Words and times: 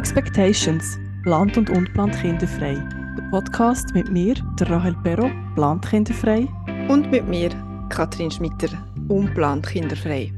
Expectations– 0.00 0.98
Plant 1.24 1.58
und 1.58 1.68
unplant 1.68 2.18
kinderfrei. 2.18 2.72
Der 3.18 3.28
Podcast 3.30 3.92
mit 3.92 4.10
mir, 4.10 4.34
der 4.58 4.70
Rahel 4.70 4.96
Perro, 5.02 5.30
plant 5.54 5.86
kinderfrei. 5.86 6.48
Und 6.88 7.10
mit 7.10 7.28
mir, 7.28 7.50
Katrin 7.90 8.30
Schmitter, 8.30 8.70
unplant 9.10 9.66
kinderfrei. 9.66 10.32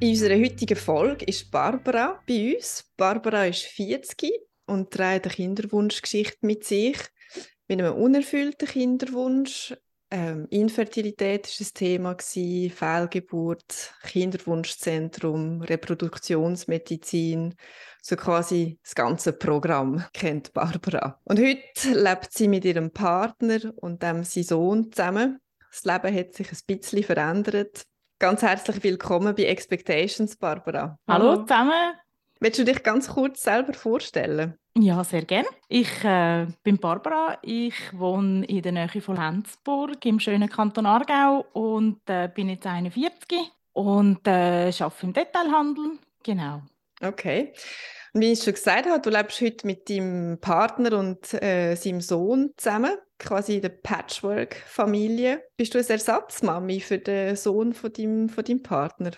In 0.00 0.10
unserer 0.10 0.34
heutigen 0.34 0.76
Folge 0.76 1.26
ist 1.26 1.48
Barbara 1.52 2.20
bei 2.26 2.56
uns. 2.56 2.92
Barbara 2.96 3.46
ist 3.46 3.62
40 3.62 4.32
und 4.66 4.90
trägt 4.90 5.26
eine 5.26 5.34
Kinderwunschgeschichte 5.34 6.38
mit 6.44 6.64
sich, 6.64 6.98
mit 7.68 7.80
einem 7.80 7.94
unerfüllten 7.94 8.66
Kinderwunsch, 8.66 9.76
ähm, 10.14 10.46
Infertilität 10.50 11.48
war 11.48 11.66
ein 11.66 11.74
Thema, 11.74 12.12
gewesen, 12.14 12.70
Fehlgeburt, 12.70 13.94
Kinderwunschzentrum, 14.04 15.60
Reproduktionsmedizin, 15.62 17.56
so 18.00 18.14
quasi 18.14 18.78
das 18.84 18.94
ganze 18.94 19.32
Programm 19.32 20.04
kennt 20.12 20.52
Barbara. 20.52 21.20
Und 21.24 21.40
heute 21.40 21.90
lebt 21.90 22.32
sie 22.32 22.46
mit 22.46 22.64
ihrem 22.64 22.92
Partner 22.92 23.58
und 23.76 24.04
dem 24.04 24.22
seinem 24.22 24.44
Sohn 24.44 24.92
zusammen. 24.92 25.40
Das 25.72 25.84
Leben 25.84 26.16
hat 26.16 26.34
sich 26.34 26.52
ein 26.52 26.58
bisschen 26.64 27.02
verändert. 27.02 27.82
Ganz 28.20 28.42
herzlich 28.42 28.84
willkommen 28.84 29.34
bei 29.34 29.46
Expectations, 29.46 30.36
Barbara. 30.36 30.96
Hallo 31.08 31.42
zusammen. 31.42 31.94
Willst 32.38 32.60
du 32.60 32.64
dich 32.64 32.84
ganz 32.84 33.08
kurz 33.08 33.42
selber 33.42 33.72
vorstellen? 33.72 34.56
Ja, 34.76 35.04
sehr 35.04 35.24
gerne. 35.24 35.48
Ich 35.68 36.02
äh, 36.02 36.46
bin 36.64 36.78
Barbara. 36.78 37.38
Ich 37.42 37.74
wohne 37.92 38.44
in 38.46 38.62
der 38.62 38.72
Nähe 38.72 39.00
von 39.00 39.16
Lenzburg 39.16 40.04
im 40.04 40.18
schönen 40.18 40.48
Kanton 40.48 40.86
Aargau 40.86 41.46
und 41.52 42.00
äh, 42.06 42.28
bin 42.34 42.48
jetzt 42.48 42.66
41 42.66 43.52
und 43.72 44.26
äh, 44.26 44.72
arbeite 44.80 45.06
im 45.06 45.12
Detailhandel. 45.12 45.98
Genau. 46.24 46.62
Okay. 47.00 47.52
Und 48.14 48.22
wie 48.22 48.32
ich 48.32 48.42
schon 48.42 48.54
gesagt 48.54 48.86
habe, 48.88 49.00
du 49.00 49.10
lebst 49.10 49.40
heute 49.40 49.66
mit 49.66 49.88
deinem 49.88 50.38
Partner 50.40 50.98
und 50.98 51.34
äh, 51.34 51.76
seinem 51.76 52.00
Sohn 52.00 52.52
zusammen, 52.56 52.96
quasi 53.18 53.56
in 53.56 53.62
der 53.62 53.68
Patchwork-Familie. 53.70 55.44
Bist 55.56 55.74
du 55.74 55.78
eine 55.78 55.88
Ersatzmami 55.88 56.80
für 56.80 56.98
den 56.98 57.36
Sohn 57.36 57.74
von 57.74 57.92
deinem, 57.92 58.28
von 58.28 58.44
deinem 58.44 58.62
Partner? 58.62 59.12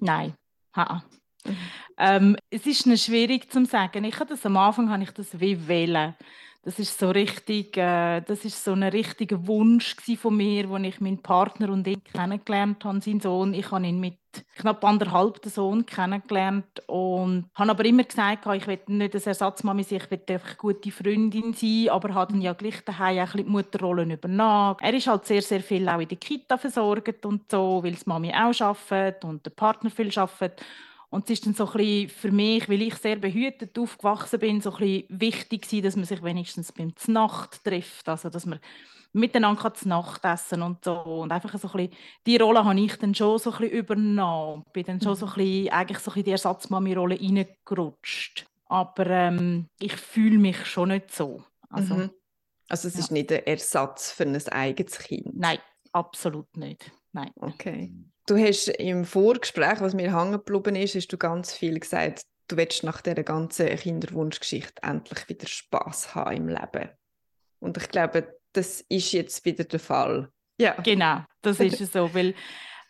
Nein. 0.00 0.34
Ha. 0.76 1.02
Mhm. 1.44 1.56
Ähm, 1.98 2.36
es 2.50 2.66
ist 2.66 2.86
nicht 2.86 3.04
schwierig 3.04 3.50
zu 3.50 3.64
sagen. 3.64 4.04
Ich 4.04 4.18
habe 4.20 4.30
das 4.30 4.46
am 4.46 4.56
Anfang 4.56 4.90
habe 4.90 5.02
ich 5.02 5.10
das 5.10 5.40
wie 5.40 5.66
wählen. 5.66 6.14
Das 6.64 6.78
ist 6.78 6.98
so 6.98 7.10
richtig, 7.10 7.76
äh, 7.76 8.20
das 8.20 8.44
ist 8.44 8.62
so 8.62 8.72
ein 8.72 8.82
richtiger 8.82 9.46
Wunsch 9.46 9.96
von 10.20 10.36
mir, 10.36 10.68
als 10.68 10.86
ich 10.86 11.00
meinen 11.00 11.22
Partner 11.22 11.70
und 11.70 11.86
ihn 11.86 12.02
kennengelernt 12.04 12.84
habe, 12.84 13.00
seinen 13.00 13.20
Sohn. 13.20 13.54
Ich 13.54 13.70
habe 13.70 13.86
ihn 13.86 14.00
mit 14.00 14.18
knapp 14.56 14.84
anderthalb 14.84 15.40
Sohn 15.46 15.86
kennengelernt 15.86 16.82
und 16.86 17.46
habe 17.54 17.70
aber 17.70 17.84
immer 17.84 18.04
gesagt, 18.04 18.46
ich 18.54 18.66
will 18.66 18.80
nicht 18.88 19.14
als 19.14 19.26
Ersatzmami 19.26 19.82
sein, 19.84 20.00
ich 20.02 20.10
will 20.10 20.20
einfach 20.28 20.58
gute 20.58 20.90
Freundin 20.90 21.54
sein, 21.54 21.88
aber 21.90 22.12
habe 22.12 22.32
dann 22.32 22.42
ja 22.42 22.52
gleich 22.52 22.84
daheim 22.84 23.26
auch 23.26 23.32
die 23.32 23.44
Mutterrolle 23.44 24.02
übernommen. 24.02 24.76
Er 24.80 24.92
ist 24.92 25.06
halt 25.06 25.26
sehr, 25.26 25.42
sehr 25.42 25.60
viel 25.60 25.88
auch 25.88 26.00
in 26.00 26.08
der 26.08 26.18
Kita 26.18 26.58
versorgt 26.58 27.24
und 27.24 27.50
so, 27.50 27.82
weil 27.82 27.92
die 27.92 28.02
Mami 28.04 28.32
auch 28.34 28.60
arbeitet 28.60 29.24
und 29.24 29.46
der 29.46 29.50
Partner 29.52 29.90
viel 29.90 30.10
arbeitet. 30.18 30.62
Und 31.10 31.24
es 31.24 31.30
ist 31.30 31.46
dann 31.46 31.54
so 31.54 31.66
ein 31.66 31.72
bisschen 31.72 32.08
für 32.10 32.30
mich, 32.30 32.68
weil 32.68 32.82
ich 32.82 32.94
sehr 32.96 33.16
behütet 33.16 33.78
aufgewachsen 33.78 34.40
bin, 34.40 34.60
so 34.60 34.72
ein 34.72 34.78
bisschen 34.78 35.04
wichtig 35.08 35.62
gewesen, 35.62 35.82
dass 35.82 35.96
man 35.96 36.04
sich 36.04 36.22
wenigstens 36.22 36.72
beim 36.72 36.92
Nacht 37.06 37.64
trifft, 37.64 38.08
also 38.08 38.28
dass 38.28 38.44
man 38.44 38.60
miteinander 39.12 39.72
zu 39.72 39.88
Nacht 39.88 40.24
essen 40.24 40.62
und 40.62 40.84
so 40.84 41.00
und 41.00 41.32
einfach 41.32 41.58
so 41.58 41.68
ein 41.68 41.72
bisschen, 41.72 41.92
die 42.26 42.36
Rolle 42.36 42.64
habe 42.64 42.78
ich 42.78 42.96
dann 42.96 43.14
schon 43.14 43.38
so 43.38 43.52
ein 43.52 43.58
bisschen 43.58 43.78
übernommen, 43.78 44.64
bin 44.72 44.84
dann 44.84 45.00
schon 45.00 45.14
so 45.14 45.26
ein 45.26 45.32
mhm. 45.32 45.34
bisschen, 45.36 45.68
eigentlich 45.70 45.98
so 45.98 46.10
ein 46.10 46.14
bisschen 46.14 46.24
die 46.24 46.30
Ersatzmami-Rolle 46.32 47.18
reingerutscht, 47.18 48.46
aber 48.66 49.06
ähm, 49.06 49.66
ich 49.80 49.96
fühle 49.96 50.38
mich 50.38 50.66
schon 50.66 50.90
nicht 50.90 51.14
so. 51.14 51.42
Also, 51.70 51.94
mhm. 51.94 52.10
also 52.68 52.88
es 52.88 52.94
ja. 52.94 53.00
ist 53.00 53.10
nicht 53.10 53.32
ein 53.32 53.46
Ersatz 53.46 54.12
für 54.12 54.24
ein 54.24 54.48
eigenes 54.48 54.98
Kind? 54.98 55.36
Nein, 55.36 55.58
absolut 55.92 56.54
nicht. 56.56 56.90
Nein. 57.12 57.30
Okay. 57.36 57.94
Du 58.28 58.36
hast 58.36 58.68
im 58.68 59.06
Vorgespräch, 59.06 59.80
was 59.80 59.94
mir 59.94 60.14
hängen 60.14 60.32
geblieben 60.32 60.76
ist, 60.76 60.94
hast 60.94 61.08
du 61.08 61.16
ganz 61.16 61.54
viel 61.54 61.80
gesagt, 61.80 62.20
du 62.48 62.58
willst 62.58 62.84
nach 62.84 63.00
dieser 63.00 63.22
ganzen 63.22 63.74
Kinderwunschgeschichte 63.74 64.82
endlich 64.82 65.26
wieder 65.30 65.46
Spaß 65.46 66.14
haben 66.14 66.36
im 66.36 66.48
Leben. 66.48 66.90
Und 67.58 67.78
ich 67.78 67.88
glaube, 67.88 68.38
das 68.52 68.82
ist 68.90 69.12
jetzt 69.12 69.46
wieder 69.46 69.64
der 69.64 69.80
Fall. 69.80 70.30
Ja. 70.60 70.74
Genau, 70.82 71.24
das 71.40 71.58
ist 71.60 71.80
es 71.80 71.92
so, 71.92 72.12
weil 72.12 72.34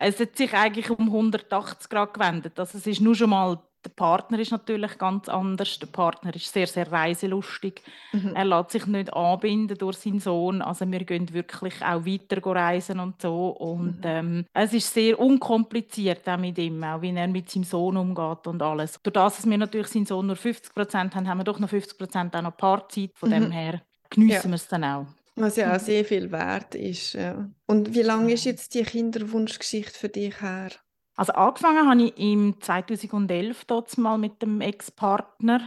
es 0.00 0.18
hat 0.18 0.36
sich 0.36 0.52
eigentlich 0.54 0.90
um 0.90 1.06
180 1.06 1.88
Grad 1.88 2.14
gewendet. 2.14 2.58
Also 2.58 2.76
es 2.76 2.88
ist 2.88 3.00
nur 3.00 3.14
schon 3.14 3.30
mal 3.30 3.62
der 3.84 3.90
Partner 3.90 4.38
ist 4.40 4.50
natürlich 4.50 4.98
ganz 4.98 5.28
anders. 5.28 5.78
Der 5.78 5.86
Partner 5.86 6.34
ist 6.34 6.52
sehr, 6.52 6.66
sehr 6.66 6.90
reiselustig. 6.90 7.82
Mhm. 8.12 8.32
Er 8.34 8.44
lässt 8.44 8.70
sich 8.70 8.86
nicht 8.86 9.12
anbinden 9.12 9.78
durch 9.78 9.98
seinen 9.98 10.18
Sohn. 10.18 10.62
Also 10.62 10.90
wir 10.90 11.04
gehen 11.04 11.32
wirklich 11.32 11.74
auch 11.82 12.04
weiter 12.04 12.44
reisen 12.44 12.98
und 12.98 13.22
so. 13.22 13.50
Und 13.50 13.98
mhm. 13.98 14.04
ähm, 14.04 14.46
es 14.52 14.72
ist 14.72 14.92
sehr 14.92 15.18
unkompliziert 15.18 16.28
auch 16.28 16.38
mit 16.38 16.58
ihm, 16.58 16.82
auch 16.82 17.02
wie 17.02 17.14
er 17.14 17.28
mit 17.28 17.50
seinem 17.50 17.64
Sohn 17.64 17.96
umgeht 17.96 18.46
und 18.46 18.60
alles. 18.62 18.98
Durch 19.02 19.14
das, 19.14 19.36
dass 19.36 19.48
wir 19.48 19.58
natürlich 19.58 19.88
seinen 19.88 20.06
Sohn 20.06 20.26
nur 20.26 20.36
50 20.36 20.74
Prozent 20.74 21.14
haben, 21.14 21.28
haben 21.28 21.38
wir 21.38 21.44
doch 21.44 21.60
noch 21.60 21.68
50 21.68 21.98
Prozent 21.98 22.34
auch 22.34 22.42
noch 22.42 22.56
Paarzeit. 22.56 23.10
Von 23.14 23.30
mhm. 23.30 23.34
dem 23.34 23.50
her 23.52 23.82
geniessen 24.10 24.48
ja. 24.48 24.50
wir 24.50 24.54
es 24.56 24.68
dann 24.68 24.84
auch. 24.84 25.06
Was 25.36 25.54
ja 25.54 25.70
auch 25.70 25.80
mhm. 25.80 25.84
sehr 25.84 26.04
viel 26.04 26.32
wert 26.32 26.74
ist. 26.74 27.12
Ja. 27.12 27.48
Und 27.66 27.94
wie 27.94 28.02
lange 28.02 28.32
ist 28.32 28.44
jetzt 28.44 28.74
die 28.74 28.82
Kinderwunschgeschichte 28.82 29.96
für 29.96 30.08
dich 30.08 30.40
her? 30.40 30.70
Also 31.18 31.32
angefangen 31.32 31.88
habe 31.88 32.02
ich 32.04 32.16
im 32.16 32.60
2011 32.60 33.64
dort 33.64 33.98
mal 33.98 34.18
mit 34.18 34.40
dem 34.40 34.60
Ex-Partner, 34.60 35.60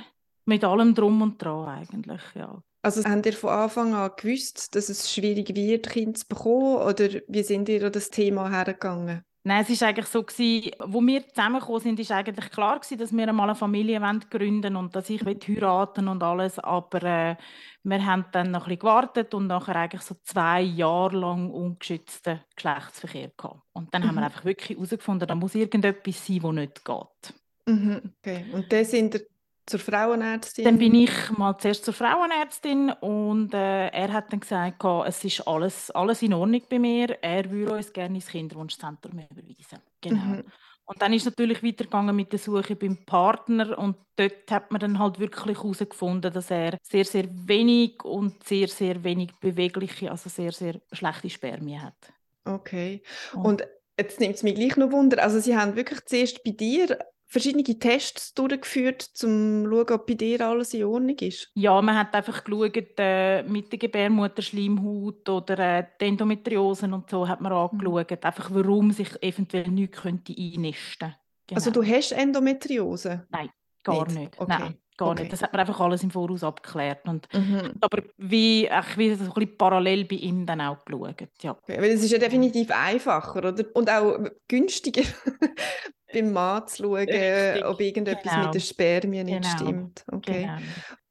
mit 0.45 0.63
allem 0.63 0.95
drum 0.95 1.21
und 1.21 1.43
dran 1.43 1.67
eigentlich, 1.67 2.21
ja. 2.35 2.63
Also 2.81 3.03
habt 3.03 3.25
ihr 3.25 3.33
von 3.33 3.49
Anfang 3.49 3.93
an 3.93 4.11
gewusst, 4.15 4.73
dass 4.75 4.87
es 4.87 5.13
schwierig 5.13 5.53
wird, 5.53 5.89
Kinder 5.89 6.13
zu 6.13 6.25
bekommen, 6.25 6.77
oder 6.77 7.09
wie 7.27 7.43
sind 7.43 7.67
ihr 7.67 7.85
an 7.85 7.91
das 7.91 8.09
Thema 8.09 8.49
hergegangen? 8.49 9.25
Nein, 9.43 9.65
es 9.67 9.81
war 9.81 9.87
eigentlich 9.87 10.05
so, 10.05 10.21
gewesen, 10.21 10.71
wo 10.85 11.01
wir 11.01 11.27
zusammengekommen 11.27 11.81
sind, 11.81 11.99
ist 11.99 12.11
eigentlich 12.11 12.51
klar 12.51 12.79
gewesen, 12.79 12.99
dass 12.99 13.11
wir 13.11 13.27
einmal 13.27 13.49
eine 13.49 13.55
Familie 13.55 13.99
gründen 14.29 14.75
und 14.75 14.95
dass 14.95 15.09
ich 15.09 15.25
heiraten 15.25 16.07
und 16.07 16.21
alles, 16.21 16.59
aber 16.59 17.01
äh, 17.01 17.35
wir 17.83 18.05
haben 18.05 18.25
dann 18.33 18.51
noch 18.51 18.61
ein 18.61 18.65
bisschen 18.65 18.79
gewartet 18.79 19.33
und 19.33 19.47
nachher 19.47 19.75
eigentlich 19.75 20.03
so 20.03 20.15
zwei 20.23 20.61
Jahre 20.61 21.17
lang 21.17 21.49
ungeschützten 21.49 22.41
Geschlechtsverkehr 22.55 23.31
gehabt. 23.35 23.61
Und 23.73 23.91
dann 23.91 24.03
mhm. 24.03 24.07
haben 24.09 24.15
wir 24.15 24.21
mhm. 24.21 24.25
einfach 24.25 24.45
wirklich 24.45 24.77
herausgefunden, 24.77 25.27
da 25.27 25.33
muss 25.33 25.55
irgendetwas 25.55 26.27
sein, 26.27 26.39
das 26.39 26.51
nicht 26.51 26.85
geht. 26.85 27.33
Mhm, 27.65 28.13
okay. 28.19 28.45
Und 28.53 28.71
dann 28.71 28.85
sind 28.85 29.15
ihr 29.15 29.30
zur 29.65 29.79
Frauenärztin? 29.79 30.65
Dann 30.65 30.77
bin 30.77 30.95
ich 30.95 31.11
mal 31.37 31.57
zuerst 31.57 31.85
zur 31.85 31.93
Frauenärztin 31.93 32.91
und 33.01 33.53
äh, 33.53 33.87
er 33.87 34.13
hat 34.13 34.31
dann 34.31 34.39
gesagt, 34.39 34.83
es 35.07 35.23
ist 35.23 35.47
alles, 35.47 35.91
alles 35.91 36.21
in 36.21 36.33
Ordnung 36.33 36.61
bei 36.69 36.79
mir. 36.79 37.17
Er 37.21 37.49
würde 37.49 37.73
uns 37.73 37.93
gerne 37.93 38.15
ins 38.15 38.27
Kinderwunschzentrum 38.27 39.19
überweisen. 39.19 39.79
Genau. 40.01 40.21
Mhm. 40.21 40.43
Und 40.85 41.01
dann 41.01 41.13
ist 41.13 41.25
natürlich 41.25 41.63
weitergegangen 41.63 42.13
mit 42.13 42.33
der 42.33 42.39
Suche 42.39 42.75
beim 42.75 43.05
Partner 43.05 43.77
und 43.77 43.95
dort 44.17 44.51
hat 44.51 44.71
man 44.71 44.81
dann 44.81 44.99
halt 44.99 45.19
wirklich 45.19 45.57
herausgefunden, 45.57 46.33
dass 46.33 46.51
er 46.51 46.77
sehr, 46.81 47.05
sehr 47.05 47.29
wenig 47.31 48.03
und 48.03 48.43
sehr, 48.43 48.67
sehr 48.67 49.01
wenig 49.01 49.31
bewegliche, 49.39 50.11
also 50.11 50.29
sehr, 50.29 50.51
sehr 50.51 50.81
schlechte 50.91 51.29
Spermien 51.29 51.81
hat. 51.81 52.13
Okay. 52.43 53.03
Und, 53.33 53.45
und 53.45 53.67
jetzt 53.97 54.19
nimmt 54.19 54.35
es 54.35 54.43
mich 54.43 54.55
gleich 54.55 54.75
noch 54.75 54.91
Wunder, 54.91 55.23
also 55.23 55.39
Sie 55.39 55.55
haben 55.55 55.77
wirklich 55.77 56.03
zuerst 56.05 56.43
bei 56.43 56.51
dir 56.51 56.97
verschiedene 57.31 57.63
Tests 57.63 58.33
durchgeführt, 58.33 59.09
um 59.23 59.63
zu 59.63 59.69
schauen, 59.69 59.91
ob 59.91 60.05
bei 60.05 60.15
dir 60.15 60.41
alles 60.41 60.73
in 60.73 60.83
Ordnung 60.83 61.17
ist? 61.19 61.49
Ja, 61.55 61.81
man 61.81 61.97
hat 61.97 62.13
einfach 62.13 62.43
geschaut, 62.43 62.75
äh, 62.97 63.43
mit 63.43 63.71
der 63.71 63.79
Gebärmutterschleimhaut 63.79 65.29
oder 65.29 65.59
äh, 65.59 65.85
die 65.99 66.05
Endometriose 66.05 66.87
und 66.87 67.09
so 67.09 67.25
hat 67.27 67.39
man 67.39 67.53
angeschaut, 67.53 68.11
mhm. 68.11 68.17
einfach 68.21 68.51
warum 68.51 68.91
sich 68.91 69.09
eventuell 69.23 69.69
nichts 69.69 70.01
könnte 70.01 70.35
einnisten 70.37 71.15
genau. 71.47 71.57
Also 71.57 71.71
du 71.71 71.83
hast 71.83 72.11
Endometriose? 72.11 73.25
Nein, 73.29 73.49
gar 73.83 74.05
nicht. 74.07 74.17
nicht. 74.17 74.39
Okay. 74.39 74.57
Nein. 74.59 74.77
Gar 74.97 75.09
okay. 75.09 75.21
nicht. 75.23 75.33
Das 75.33 75.41
hat 75.41 75.53
man 75.53 75.61
einfach 75.61 75.79
alles 75.79 76.03
im 76.03 76.11
Voraus 76.11 76.43
abgeklärt. 76.43 77.07
Und, 77.07 77.27
mhm. 77.33 77.73
Aber 77.81 78.03
wie, 78.17 78.69
ach, 78.69 78.97
wie 78.97 79.13
so 79.15 79.23
ein 79.25 79.33
bisschen 79.33 79.57
parallel 79.57 80.05
bei 80.05 80.17
ihm 80.17 80.45
dann 80.45 80.61
auch 80.61 80.83
geschaut. 80.85 81.27
Ja. 81.41 81.51
Okay, 81.51 81.77
weil 81.81 81.91
es 81.91 82.03
ist 82.03 82.11
ja 82.11 82.17
definitiv 82.19 82.69
einfacher 82.71 83.39
oder? 83.39 83.65
und 83.73 83.89
auch 83.89 84.19
günstiger, 84.47 85.03
beim 86.13 86.31
Mann 86.31 86.67
zu 86.67 86.83
schauen, 86.83 87.09
Richtig. 87.09 87.65
ob 87.65 87.79
irgendetwas 87.79 88.33
genau. 88.33 88.45
mit 88.45 88.53
den 88.53 88.61
Spermien 88.61 89.25
nicht 89.25 89.41
genau. 89.41 89.57
stimmt. 89.57 90.03
Okay. 90.11 90.41
Genau. 90.41 90.57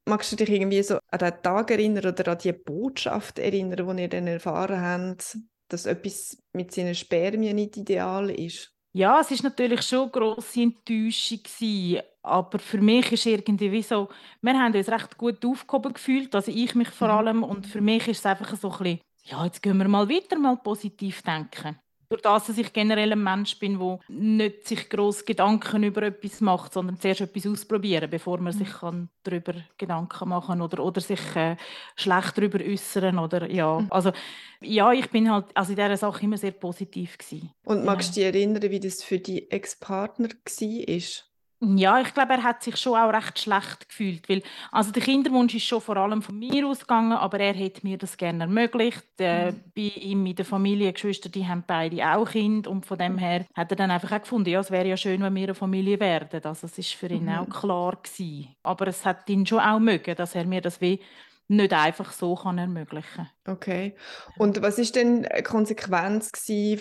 Magst 0.07 0.31
du 0.31 0.35
dich 0.35 0.49
irgendwie 0.49 0.81
so 0.81 0.97
an 1.09 1.19
den 1.19 1.33
Tag 1.43 1.71
erinnern 1.71 2.05
oder 2.05 2.31
an 2.31 2.37
die 2.37 2.53
Botschaft 2.53 3.39
erinnern, 3.39 3.95
die 3.95 4.01
ihr 4.01 4.09
dann 4.09 4.27
erfahren 4.27 4.81
habt, 4.81 5.37
dass 5.69 5.85
etwas 5.85 6.37
mit 6.53 6.73
seinen 6.73 6.95
Spermien 6.95 7.55
nicht 7.55 7.77
ideal 7.77 8.29
ist? 8.29 8.73
Ja, 8.93 9.21
es 9.21 9.31
ist 9.31 9.43
natürlich 9.43 9.83
schon 9.83 10.01
eine 10.01 10.11
grosse 10.11 10.61
Enttäuschung 10.61 11.39
gewesen, 11.43 12.01
aber 12.23 12.59
für 12.59 12.79
mich 12.79 13.11
ist 13.11 13.25
irgendwie 13.25 13.81
so, 13.81 14.09
wir 14.41 14.53
haben 14.53 14.75
uns 14.75 14.89
recht 14.89 15.17
gut 15.17 15.45
aufgehoben 15.45 15.93
gefühlt, 15.93 16.35
also 16.35 16.51
ich 16.51 16.75
mich 16.75 16.89
vor 16.89 17.07
mhm. 17.07 17.13
allem 17.13 17.43
und 17.43 17.65
für 17.67 17.81
mich 17.81 18.07
ist 18.07 18.19
es 18.19 18.25
einfach 18.25 18.55
so 18.55 18.71
ein 18.71 18.77
bisschen 18.77 18.99
ja, 19.23 19.45
jetzt 19.45 19.61
gehen 19.61 19.77
wir 19.77 19.87
mal 19.87 20.09
weiter, 20.09 20.37
mal 20.37 20.57
positiv 20.57 21.21
denken. 21.21 21.77
Durch 22.09 22.23
das, 22.23 22.47
dass 22.47 22.57
ich 22.57 22.73
generell 22.73 23.13
ein 23.13 23.23
Mensch 23.23 23.57
bin, 23.57 23.79
der 23.79 23.99
nicht 24.09 24.67
sich 24.67 24.89
gross 24.89 25.23
Gedanken 25.23 25.83
über 25.83 26.03
etwas 26.03 26.41
macht, 26.41 26.73
sondern 26.73 26.99
zuerst 26.99 27.21
etwas 27.21 27.47
ausprobieren, 27.47 28.09
bevor 28.09 28.37
man 28.39 28.51
sich 28.51 28.69
kann 28.69 29.07
darüber 29.23 29.53
Gedanken 29.77 30.27
machen 30.27 30.47
kann 30.47 30.61
oder, 30.61 30.83
oder 30.83 30.99
sich 30.99 31.21
äh, 31.37 31.55
schlecht 31.95 32.37
darüber 32.37 32.59
äußern 32.59 33.17
oder 33.17 33.49
ja, 33.49 33.79
mhm. 33.79 33.87
also 33.91 34.11
ja, 34.59 34.91
ich 34.91 35.09
bin 35.09 35.31
halt 35.31 35.55
also 35.55 35.71
in 35.71 35.77
dieser 35.77 35.95
Sache 35.95 36.23
immer 36.25 36.37
sehr 36.37 36.51
positiv 36.51 37.17
gewesen. 37.17 37.51
Und 37.63 37.85
magst 37.85 38.09
du 38.09 38.15
dich 38.15 38.25
erinnern, 38.25 38.69
wie 38.69 38.81
das 38.81 39.01
für 39.03 39.19
die 39.19 39.49
Ex-Partner 39.49 40.27
war? 40.27 41.30
Ja, 41.63 42.01
ich 42.01 42.11
glaube, 42.15 42.33
er 42.33 42.43
hat 42.43 42.63
sich 42.63 42.75
schon 42.77 42.97
auch 42.97 43.13
recht 43.13 43.37
schlecht 43.37 43.87
gefühlt, 43.87 44.27
weil 44.27 44.41
also 44.71 44.91
der 44.91 45.03
Kinderwunsch 45.03 45.53
ist 45.53 45.65
schon 45.65 45.79
vor 45.79 45.95
allem 45.95 46.23
von 46.23 46.39
mir 46.39 46.65
ausgegangen, 46.65 47.11
aber 47.11 47.39
er 47.39 47.53
hätte 47.53 47.85
mir 47.85 47.99
das 47.99 48.17
gerne 48.17 48.45
ermöglicht. 48.45 49.05
Äh, 49.19 49.51
mhm. 49.51 49.63
Bei 49.75 49.81
ihm 49.81 50.25
in 50.25 50.35
der 50.35 50.45
Familie, 50.45 50.91
Geschwister, 50.91 51.29
die 51.29 51.47
haben 51.47 51.63
beide 51.67 52.03
auch 52.03 52.31
Kind 52.31 52.65
und 52.65 52.87
von 52.87 52.97
dem 52.97 53.19
her 53.19 53.45
hat 53.53 53.71
er 53.71 53.75
dann 53.75 53.91
einfach 53.91 54.11
auch 54.11 54.21
gefunden, 54.21 54.49
ja, 54.49 54.59
es 54.59 54.71
wäre 54.71 54.87
ja 54.87 54.97
schön, 54.97 55.21
wenn 55.21 55.35
wir 55.35 55.43
eine 55.43 55.53
Familie 55.53 55.99
werden. 55.99 56.43
Also 56.43 56.65
es 56.65 56.79
ist 56.79 56.93
für 56.93 57.07
ihn 57.07 57.25
mhm. 57.25 57.37
auch 57.37 57.49
klar 57.49 57.95
gewesen. 58.01 58.55
Aber 58.63 58.87
es 58.87 59.05
hat 59.05 59.29
ihn 59.29 59.45
schon 59.45 59.59
auch 59.59 59.79
mögen, 59.79 60.15
dass 60.15 60.33
er 60.33 60.45
mir 60.45 60.61
das 60.61 60.81
wie 60.81 60.99
nicht 61.47 61.73
einfach 61.73 62.11
so 62.11 62.35
kann 62.35 62.57
ermöglichen 62.57 63.29
Okay. 63.45 63.93
Und 64.37 64.61
was 64.61 64.79
ist 64.79 64.95
denn 64.95 65.27
die 65.37 65.43
Konsequenz 65.43 66.31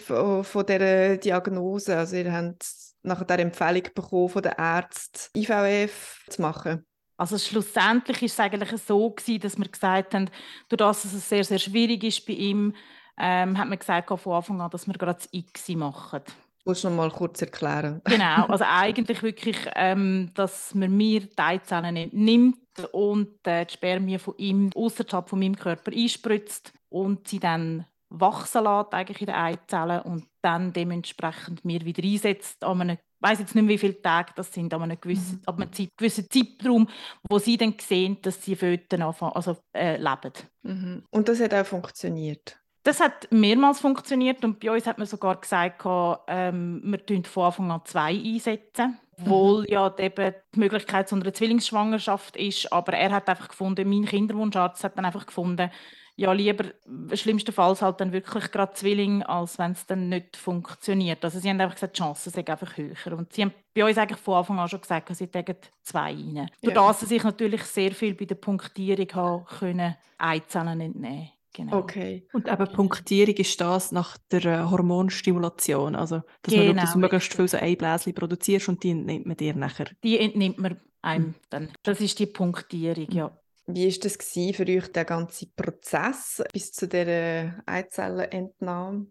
von, 0.03 0.45
von 0.45 0.65
dieser 0.65 1.17
Diagnose? 1.19 1.99
Also 1.99 2.17
ihr 2.17 2.33
habt 2.33 2.65
nachher 3.03 3.25
der 3.25 3.41
Empfehlung 3.41 3.83
bekommen 3.95 4.29
von 4.29 4.43
den 4.43 4.53
Ärzten, 4.53 5.39
IVF 5.39 6.25
zu 6.29 6.43
machen? 6.43 6.85
Also 7.17 7.37
schlussendlich 7.37 8.23
ist 8.23 8.33
es 8.33 8.41
eigentlich 8.41 8.71
so 8.83 9.11
gewesen, 9.11 9.41
dass 9.41 9.59
wir 9.59 9.69
gesagt 9.69 10.15
haben, 10.15 10.31
durch 10.69 10.79
das, 10.79 11.03
dass 11.03 11.13
es 11.13 11.29
sehr, 11.29 11.45
sehr 11.45 11.59
schwierig 11.59 12.03
ist 12.03 12.25
bei 12.27 12.33
ihm, 12.33 12.75
ähm, 13.19 13.59
hat 13.59 13.69
man 13.69 13.79
gesagt 13.79 14.09
von 14.09 14.33
Anfang 14.33 14.61
an, 14.61 14.71
dass 14.71 14.87
wir 14.87 14.95
gerade 14.95 15.19
das 15.19 15.29
ICSI 15.31 15.77
machen. 15.77 16.23
Musst 16.65 16.85
du 16.85 16.89
noch 16.89 16.97
mal 16.97 17.11
kurz 17.11 17.41
erklären? 17.43 18.01
genau, 18.05 18.45
also 18.49 18.65
eigentlich 18.67 19.23
wirklich, 19.23 19.57
ähm, 19.77 20.31
dass 20.35 20.75
man 20.75 20.97
mir 20.97 21.21
die 21.21 21.39
Eizellen 21.39 21.97
entnimmt 21.97 22.57
und 22.93 23.47
äh, 23.47 23.67
die 23.67 23.75
Spermien 23.75 24.19
von 24.19 24.35
ihm 24.39 24.71
außerhalb 24.75 25.29
von 25.29 25.39
meinem 25.39 25.57
Körper 25.57 25.93
einspritzt 25.93 26.73
und 26.89 27.29
sie 27.29 27.41
dann 27.41 27.87
wachsen 28.11 28.65
lässt, 28.65 28.93
eigentlich 28.93 29.21
in 29.21 29.27
den 29.27 29.37
Eizellen 29.37 30.03
und 30.03 30.27
dann 30.43 30.73
dementsprechend 30.73 31.65
mir 31.65 31.85
wieder 31.85 32.03
einsetzt 32.03 32.63
an 32.65 32.81
einem 32.81 32.99
ich 33.23 33.29
weiß 33.29 33.39
jetzt 33.41 33.55
nicht 33.55 33.65
mehr, 33.65 33.75
wie 33.75 33.79
viele 33.79 34.01
Tage 34.01 34.33
das 34.35 34.51
sind, 34.51 34.73
aber 34.73 34.85
einen 34.85 34.99
gewissen, 34.99 35.37
mhm. 35.37 35.43
aber 35.45 35.63
einen 35.63 35.73
Zeit, 35.75 35.91
gewissen 35.95 36.27
Zeitraum, 36.31 36.89
wo 37.29 37.39
sie 37.39 37.59
dann 37.59 37.75
sehen, 37.79 38.17
dass 38.23 38.43
sie 38.43 38.57
Föten 38.57 39.03
anfangen, 39.03 39.35
also 39.35 39.59
äh, 39.77 39.99
leben. 39.99 40.33
Mhm. 40.63 41.05
Und 41.11 41.29
das 41.29 41.39
hat 41.41 41.53
auch 41.53 41.67
funktioniert? 41.67 42.59
Das 42.83 42.99
hat 42.99 43.31
mehrmals 43.31 43.81
funktioniert 43.81 44.43
und 44.43 44.59
bei 44.59 44.71
uns 44.71 44.87
hat 44.87 44.97
man 44.97 45.07
sogar 45.07 45.39
gesagt, 45.39 45.83
ähm, 46.29 46.81
wir 46.83 47.05
tun 47.05 47.25
von 47.25 47.45
Anfang 47.45 47.71
an 47.71 47.83
zwei 47.85 48.19
einsetzen, 48.19 48.99
obwohl 49.19 49.61
mhm. 49.61 49.67
ja 49.69 49.95
eben 49.99 50.35
die 50.55 50.59
Möglichkeit 50.59 51.07
zu 51.07 51.15
einer 51.15 51.35
Zwillingsschwangerschaft 51.35 52.39
ist, 52.39 52.73
aber 52.73 52.95
er 52.95 53.11
hat 53.11 53.29
einfach 53.29 53.49
gefunden, 53.49 53.87
mein 53.87 54.07
Kinderwunscharzt 54.07 54.83
hat 54.83 54.97
dann 54.97 55.05
einfach 55.05 55.27
gefunden, 55.27 55.71
ja, 56.21 56.33
lieber 56.35 56.67
schlimmstenfalls 57.15 57.81
halt 57.81 57.99
dann 57.99 58.13
wirklich 58.13 58.51
gerade 58.51 58.75
Zwilling, 58.75 59.23
als 59.23 59.59
wenn 59.59 59.73
es 59.73 59.87
dann 59.87 60.11
nicht 60.11 60.37
funktioniert. 60.37 61.25
Also 61.25 61.39
sie 61.39 61.49
haben 61.49 61.59
einfach 61.59 61.77
gesagt, 61.77 61.97
die 61.97 62.03
Chancen 62.03 62.31
sind 62.31 62.51
einfach 62.51 62.77
höher. 62.77 63.17
Und 63.17 63.33
sie 63.33 63.41
haben 63.41 63.55
bei 63.75 63.87
uns 63.87 63.97
eigentlich 63.97 64.21
von 64.21 64.35
Anfang 64.35 64.59
an 64.59 64.69
schon 64.69 64.83
gesagt, 64.83 65.17
sie 65.17 65.29
tägen 65.29 65.57
zwei 65.83 66.13
rein. 66.13 66.51
Durch 66.61 66.75
ja. 66.75 66.87
das 66.89 67.01
sie 67.01 67.07
sich 67.07 67.25
natürlich 67.25 67.63
sehr 67.63 67.93
viel 67.93 68.13
bei 68.13 68.27
der 68.27 68.35
Punktierung 68.35 69.09
haben 69.15 69.45
können, 69.47 69.97
Eizellen 70.19 70.83
entnehmen 70.83 71.31
Genau. 71.53 71.79
Okay. 71.79 72.29
Und 72.33 72.47
eben 72.47 72.73
Punktierung 72.73 73.35
ist 73.35 73.61
das 73.61 73.91
nach 73.91 74.17
der 74.31 74.45
äh, 74.45 74.71
Hormonstimulation, 74.71 75.97
also 75.97 76.23
dass 76.43 76.55
genau, 76.55 76.67
man 76.67 76.77
das 76.77 76.95
möglichst 76.95 77.35
viel 77.35 77.49
so 77.49 77.57
Einbläschen 77.57 78.15
produziert 78.15 78.69
und 78.69 78.85
die 78.85 78.91
entnimmt 78.91 79.27
man 79.27 79.37
dir 79.37 79.55
nachher. 79.57 79.87
Die 80.05 80.21
entnimmt 80.21 80.59
man 80.59 80.81
einem 81.03 81.25
hm. 81.25 81.35
dann. 81.49 81.69
Das 81.83 82.01
ist 82.01 82.19
die 82.21 82.27
Punktierung, 82.27 83.11
ja. 83.11 83.33
Wie 83.75 83.91
war 83.91 83.99
das 84.01 84.19
für 84.57 84.67
euch, 84.67 84.93
der 84.93 85.05
ganze 85.05 85.47
Prozess 85.47 86.43
bis 86.53 86.73
zu 86.73 86.89
dieser 86.89 87.63
Eizellenentnahme? 87.67 89.07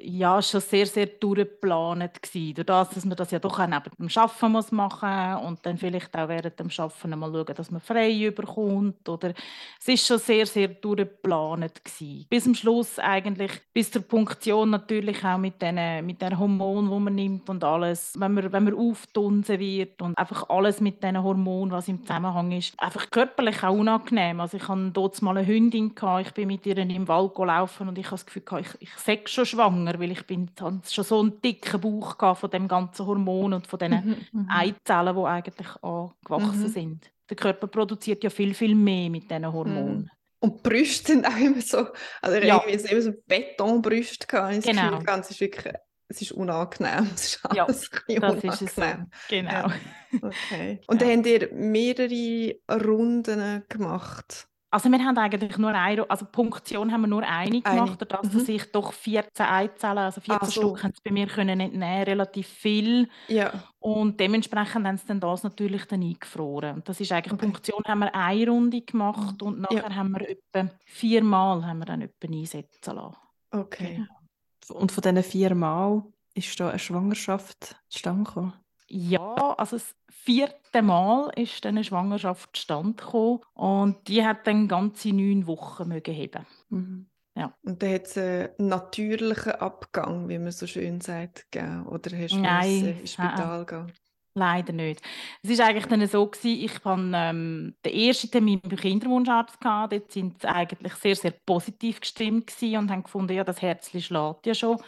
Ja, 0.00 0.40
schon 0.42 0.60
sehr, 0.60 0.86
sehr 0.86 1.06
durchgeplant 1.06 2.22
gewesen. 2.22 2.64
Das, 2.66 2.90
dass 2.90 3.04
man 3.04 3.16
das 3.16 3.30
ja 3.30 3.38
doch 3.38 3.58
auch 3.58 3.66
neben 3.66 3.90
dem 3.98 4.08
Arbeiten 4.14 4.52
muss 4.52 4.72
machen 4.72 5.34
muss 5.34 5.46
und 5.46 5.64
dann 5.64 5.78
vielleicht 5.78 6.16
auch 6.16 6.28
während 6.28 6.58
dem 6.58 6.70
Arbeiten 6.76 7.18
mal 7.18 7.32
schauen, 7.32 7.54
dass 7.54 7.70
man 7.70 7.80
frei 7.80 8.12
überkommt. 8.26 9.08
Oder 9.08 9.34
es 9.80 9.88
ist 9.88 10.06
schon 10.06 10.18
sehr, 10.18 10.46
sehr 10.46 10.68
durchgeplant 10.68 11.84
gewesen. 11.84 12.26
Bis 12.28 12.44
zum 12.44 12.54
Schluss 12.54 12.98
eigentlich, 12.98 13.52
bis 13.72 13.90
zur 13.90 14.02
Punktion 14.02 14.70
natürlich 14.70 15.24
auch 15.24 15.38
mit 15.38 15.60
den, 15.60 16.04
mit 16.04 16.20
den 16.22 16.38
Hormonen, 16.38 16.90
die 16.90 17.00
man 17.00 17.14
nimmt 17.14 17.48
und 17.48 17.62
alles. 17.64 18.14
Wenn 18.18 18.34
man, 18.34 18.52
wenn 18.52 18.64
man 18.64 18.74
auftunsen 18.74 19.58
wird 19.58 20.00
und 20.02 20.16
einfach 20.16 20.48
alles 20.48 20.80
mit 20.80 21.02
den 21.02 21.22
Hormonen, 21.22 21.72
was 21.72 21.88
im 21.88 22.02
Zusammenhang 22.02 22.52
ist, 22.52 22.74
einfach 22.78 23.10
körperlich 23.10 23.62
auch 23.62 23.74
unangenehm. 23.74 24.40
Also 24.40 24.56
ich 24.56 24.68
hatte 24.68 24.90
dort 24.92 25.20
mal 25.22 25.36
eine 25.36 25.46
Hündin, 25.46 25.92
ich 26.20 26.32
bin 26.32 26.48
mit 26.48 26.66
ihr 26.66 26.78
im 26.78 27.08
Wald 27.08 27.34
gelaufen 27.34 27.88
und 27.88 27.98
ich 27.98 28.06
habe 28.06 28.14
das 28.14 28.26
Gefühl, 28.26 28.42
ich, 28.60 28.88
ich 29.06 29.28
schon 29.28 29.46
schwanger 29.46 29.81
schwanger, 29.82 30.00
weil 30.00 30.12
ich 30.12 30.26
bin 30.26 30.50
schon 30.58 30.82
so 30.84 31.20
einen 31.20 31.40
dicken 31.40 31.80
Bauch 31.80 32.36
von 32.36 32.50
dem 32.50 32.68
ganzen 32.68 33.06
Hormon 33.06 33.54
und 33.54 33.66
von 33.66 33.78
den 33.78 33.92
mhm, 33.92 34.16
mhm, 34.32 34.48
Eizellen, 34.48 35.16
die 35.16 35.22
eigentlich 35.22 35.68
angewachsen 35.82 36.62
mhm. 36.62 36.68
sind. 36.68 37.12
Der 37.28 37.36
Körper 37.36 37.66
produziert 37.66 38.22
ja 38.24 38.30
viel, 38.30 38.54
viel 38.54 38.74
mehr 38.74 39.10
mit 39.10 39.30
diesen 39.30 39.52
Hormonen. 39.52 40.02
Mhm. 40.02 40.10
Und 40.40 40.58
die 40.58 40.68
Brüste 40.68 41.12
sind 41.12 41.26
auch 41.26 41.36
immer 41.36 41.60
so, 41.60 41.86
also 42.20 42.36
ja. 42.36 42.62
irgendwie 42.66 42.92
immer 42.92 43.02
so 43.02 43.12
Betonbrüste 43.26 44.26
gehabt. 44.26 44.64
Genau. 44.64 44.98
Gefühl, 44.98 45.20
es 45.20 45.30
ist 45.30 45.40
wirklich, 45.40 45.74
es 46.08 46.22
ist 46.22 46.32
unangenehm. 46.32 47.08
Es 47.14 47.24
ist 47.24 47.40
ja, 47.54 47.66
das 47.66 47.88
unangenehm. 48.08 48.52
ist 48.52 48.62
es 48.62 48.74
so. 48.74 48.82
Genau. 49.28 49.50
Ja. 49.50 49.72
Okay. 50.20 50.80
Und 50.88 51.00
ja. 51.00 51.08
dann 51.08 51.18
habt 51.18 51.26
ihr 51.26 51.48
mehrere 51.52 52.56
Runden 52.68 53.62
gemacht. 53.68 54.48
Also 54.72 54.90
wir 54.90 55.04
haben 55.04 55.18
eigentlich 55.18 55.58
nur 55.58 55.74
eine, 55.74 56.08
also 56.08 56.24
Punktion 56.24 56.90
haben 56.90 57.02
wir 57.02 57.06
nur 57.06 57.22
eine 57.22 57.60
gemacht, 57.60 58.10
eine. 58.10 58.22
dass 58.22 58.32
mhm. 58.32 58.54
ich 58.54 58.72
doch 58.72 58.94
14 58.94 59.44
Eizellen, 59.44 59.98
also 59.98 60.22
14 60.22 60.48
so. 60.48 60.50
Stück 60.50 60.82
haben 60.82 60.94
sie 60.94 61.02
bei 61.04 61.10
mir 61.12 61.26
können 61.26 61.60
entnehmen, 61.60 62.04
relativ 62.04 62.48
viel. 62.48 63.10
Ja. 63.28 63.52
Und 63.80 64.18
dementsprechend 64.18 64.86
haben 64.86 64.96
sie 64.96 65.06
dann 65.06 65.20
das 65.20 65.42
natürlich 65.42 65.84
dann 65.84 66.02
eingefroren. 66.02 66.76
Und 66.76 66.88
das 66.88 66.98
ist 67.00 67.12
eigentlich, 67.12 67.34
okay. 67.34 67.44
Punktion 67.44 67.82
haben 67.86 67.98
wir 67.98 68.14
eine 68.14 68.50
Runde 68.50 68.80
gemacht 68.80 69.42
und 69.42 69.60
nachher 69.60 69.90
ja. 69.90 69.94
haben 69.94 70.12
wir 70.12 70.30
etwa 70.30 70.70
viermal 70.86 71.66
haben 71.66 71.80
wir 71.80 71.86
dann 71.86 72.00
etwa 72.00 72.26
einsetzen 72.26 72.96
lassen. 72.96 73.16
Okay. 73.50 73.96
Genau. 73.96 74.80
Und 74.80 74.90
von 74.90 75.02
diesen 75.02 75.22
viermal 75.22 76.02
ist 76.32 76.58
da 76.58 76.70
eine 76.70 76.78
Schwangerschaft 76.78 77.76
zustande 77.90 78.24
gekommen? 78.24 78.54
Ja, 78.94 79.54
also 79.56 79.76
das 79.76 79.94
vierte 80.10 80.82
Mal 80.82 81.30
ist 81.36 81.64
dann 81.64 81.76
eine 81.76 81.84
Schwangerschaft 81.84 82.52
gekommen 82.68 83.40
und 83.54 84.06
die 84.06 84.22
hat 84.22 84.46
dann 84.46 84.68
ganze 84.68 85.14
neun 85.14 85.46
Wochen 85.46 85.88
mögen 85.88 86.14
heben. 86.14 86.46
Mhm. 86.68 87.06
Ja. 87.34 87.54
Und 87.62 87.82
dann 87.82 87.94
hat 87.94 88.06
es 88.06 88.18
einen 88.18 88.50
natürlichen 88.58 89.52
Abgang, 89.52 90.28
wie 90.28 90.38
man 90.38 90.52
so 90.52 90.66
schön 90.66 91.00
sagt, 91.00 91.50
gegeben? 91.50 91.86
oder 91.86 92.14
hast 92.18 92.34
du 92.34 92.40
Nein, 92.40 92.98
ins 93.00 93.14
Spital 93.14 93.64
gehen? 93.64 93.92
Leider 94.34 94.74
nicht. 94.74 95.00
Es 95.42 95.58
war 95.58 95.68
eigentlich 95.68 95.86
dann 95.86 96.06
so, 96.06 96.26
gewesen, 96.26 96.62
ich 96.62 96.84
hatte 96.84 97.12
ähm, 97.14 97.74
den 97.84 97.94
ersten 97.94 98.30
Termin 98.30 98.60
beim 98.60 98.76
Kinderwunscharzt. 98.76 99.58
Gehabt. 99.58 99.92
Dort 99.94 100.16
waren 100.16 100.34
sie 100.38 100.48
eigentlich 100.48 100.94
sehr, 100.94 101.16
sehr 101.16 101.30
positiv 101.46 102.00
gestimmt 102.00 102.52
und 102.60 102.90
haben 102.90 103.04
gefunden, 103.04 103.32
ja, 103.32 103.44
das 103.44 103.62
Herz 103.62 103.88
schlägt 103.88 104.46
ja 104.46 104.54
schon. 104.54 104.78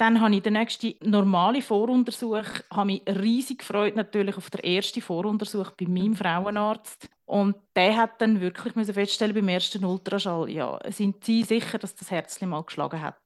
Dann 0.00 0.18
habe 0.22 0.34
ich 0.34 0.40
den 0.40 0.54
nächsten 0.54 0.94
normale 1.02 1.60
Voruntersuch, 1.60 2.46
habe 2.70 2.86
mich 2.86 3.02
riesig 3.06 3.58
gefreut 3.58 3.96
natürlich 3.96 4.34
auf 4.34 4.48
der 4.48 4.64
ersten 4.64 5.02
Voruntersuch 5.02 5.72
bei 5.72 5.84
meinem 5.86 6.16
Frauenarzt. 6.16 7.06
Und 7.26 7.54
der 7.76 7.98
hat 7.98 8.18
dann 8.22 8.40
wirklich 8.40 8.72
feststellen 8.86 9.34
beim 9.34 9.48
ersten 9.48 9.84
Ultraschall, 9.84 10.48
ja, 10.48 10.80
sind 10.88 11.22
Sie 11.22 11.42
sicher, 11.42 11.76
dass 11.76 11.94
das 11.94 12.10
Herz 12.10 12.40
mal 12.40 12.62
geschlagen 12.62 13.02
hat? 13.02 13.20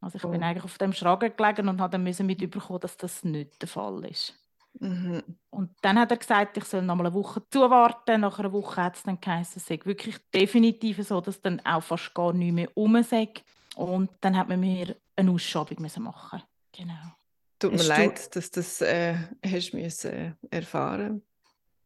Also 0.00 0.16
ich 0.16 0.24
oh. 0.24 0.30
bin 0.30 0.42
eigentlich 0.42 0.64
auf 0.64 0.78
dem 0.78 0.94
Schragen 0.94 1.34
gelegen 1.36 1.68
und 1.68 1.82
habe 1.82 1.92
dann 1.92 2.02
müssen 2.02 2.24
mitbekommen, 2.24 2.80
dass 2.80 2.96
das 2.96 3.22
nicht 3.22 3.60
der 3.60 3.68
Fall 3.68 4.02
ist. 4.06 4.32
Mhm. 4.80 5.22
Und 5.50 5.72
dann 5.82 5.98
hat 5.98 6.12
er 6.12 6.16
gesagt, 6.16 6.56
ich 6.56 6.64
soll 6.64 6.80
noch 6.80 6.96
mal 6.96 7.04
eine 7.04 7.14
Woche 7.14 7.42
zuwarten. 7.50 8.22
Nach 8.22 8.38
einer 8.38 8.54
Woche 8.54 8.82
hat 8.82 8.96
es 8.96 9.02
dann 9.02 9.20
geheißen, 9.20 9.58
es 9.58 9.66
sei 9.66 9.78
wirklich 9.84 10.16
definitiv 10.34 11.06
so, 11.06 11.20
dass 11.20 11.42
dann 11.42 11.60
auch 11.60 11.82
fast 11.82 12.14
gar 12.14 12.32
nichts 12.32 12.54
mehr 12.54 12.70
um 12.74 13.02
sei. 13.02 13.28
Und 13.74 14.08
dann 14.22 14.34
hat 14.38 14.48
man 14.48 14.60
mir 14.60 14.96
eine 15.16 15.30
Ausschabung 15.30 15.80
müssen 15.80 16.02
machen 16.02 16.42
Genau. 16.72 16.94
Tut 17.58 17.72
mir 17.72 17.78
hast 17.78 17.88
leid, 17.88 18.26
du... 18.26 18.38
dass 18.38 18.50
das 18.50 18.80
äh, 18.82 19.16
hast 19.44 19.72
müssen 19.72 20.12
äh, 20.12 20.32
erfahren 20.50 21.22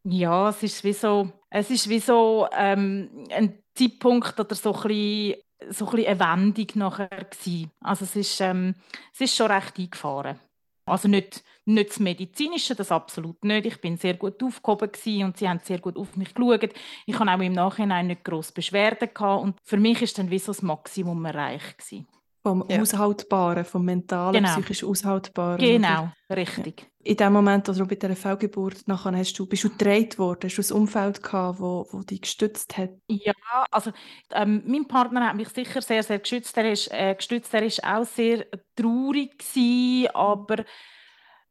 Ja, 0.04 0.48
es 0.48 0.62
ist 0.62 0.82
wie 0.82 0.92
so, 0.92 1.30
es 1.48 1.70
ist 1.70 1.88
wie 1.88 2.00
so 2.00 2.48
ähm, 2.52 3.26
ein 3.30 3.62
Zeitpunkt 3.74 4.38
oder 4.38 4.54
so 4.54 4.74
ein 4.74 4.82
bisschen, 4.82 5.42
so 5.70 5.86
ein 5.86 5.96
bisschen 5.96 6.20
eine 6.20 6.20
Wendung 6.20 6.66
nachher 6.74 7.08
gewesen. 7.08 7.70
Also 7.80 8.04
es 8.04 8.16
ist, 8.16 8.40
ähm, 8.40 8.74
es 9.12 9.20
ist 9.20 9.36
schon 9.36 9.50
recht 9.50 9.78
eingefahren. 9.78 10.40
Also 10.86 11.06
nicht, 11.06 11.44
nicht 11.66 11.90
das 11.90 12.00
Medizinische, 12.00 12.74
das 12.74 12.90
absolut 12.90 13.44
nicht. 13.44 13.66
Ich 13.66 13.80
bin 13.80 13.96
sehr 13.96 14.14
gut 14.14 14.42
aufgehoben 14.42 14.90
und 15.24 15.36
sie 15.36 15.48
haben 15.48 15.60
sehr 15.62 15.78
gut 15.78 15.96
auf 15.96 16.16
mich 16.16 16.34
geschaut. 16.34 16.74
Ich 17.06 17.16
hatte 17.16 17.30
auch 17.30 17.40
im 17.40 17.52
Nachhinein 17.52 18.08
nicht 18.08 18.24
grosse 18.24 18.52
Beschwerden 18.52 19.10
gehabt 19.14 19.42
und 19.42 19.56
für 19.62 19.76
mich 19.76 20.02
ist 20.02 20.18
dann 20.18 20.30
wie 20.30 20.38
so 20.40 20.52
das 20.52 20.62
Maximum 20.62 21.24
erreicht 21.24 21.78
gewesen. 21.78 22.08
Vom 22.42 22.64
ja. 22.70 22.80
Aushaltbaren, 22.80 23.64
vom 23.66 23.84
mentalen, 23.84 24.42
genau. 24.42 24.54
psychisch 24.54 24.82
Aushaltbaren. 24.82 25.58
Genau, 25.58 26.10
richtig. 26.30 26.90
In 27.02 27.16
dem 27.16 27.32
Moment, 27.34 27.68
also 27.68 27.84
bei 27.86 27.96
dieser 27.96 28.16
Fehlgeburt, 28.16 28.86
nachher 28.86 29.16
hast 29.16 29.38
du, 29.38 29.46
bist 29.46 29.64
du 29.64 29.70
gedreht 29.70 30.18
worden? 30.18 30.48
Hast 30.50 30.56
du 30.56 30.74
ein 30.74 30.80
Umfeld 30.80 31.22
gehabt, 31.22 31.60
wo, 31.60 31.86
wo 31.90 32.00
dich 32.00 32.22
gestützt 32.22 32.76
hat? 32.78 32.90
Ja, 33.08 33.32
also 33.70 33.90
ähm, 34.32 34.62
mein 34.66 34.86
Partner 34.86 35.28
hat 35.28 35.36
mich 35.36 35.48
sicher 35.50 35.82
sehr, 35.82 36.02
sehr 36.02 36.18
geschützt. 36.18 36.56
Er 36.56 36.72
ist, 36.72 36.90
äh, 36.92 37.14
gestützt. 37.14 37.52
Er 37.52 37.62
ist 37.62 37.84
auch 37.84 38.04
sehr 38.04 38.46
traurig 38.74 39.38
gewesen, 39.38 40.08
aber 40.14 40.64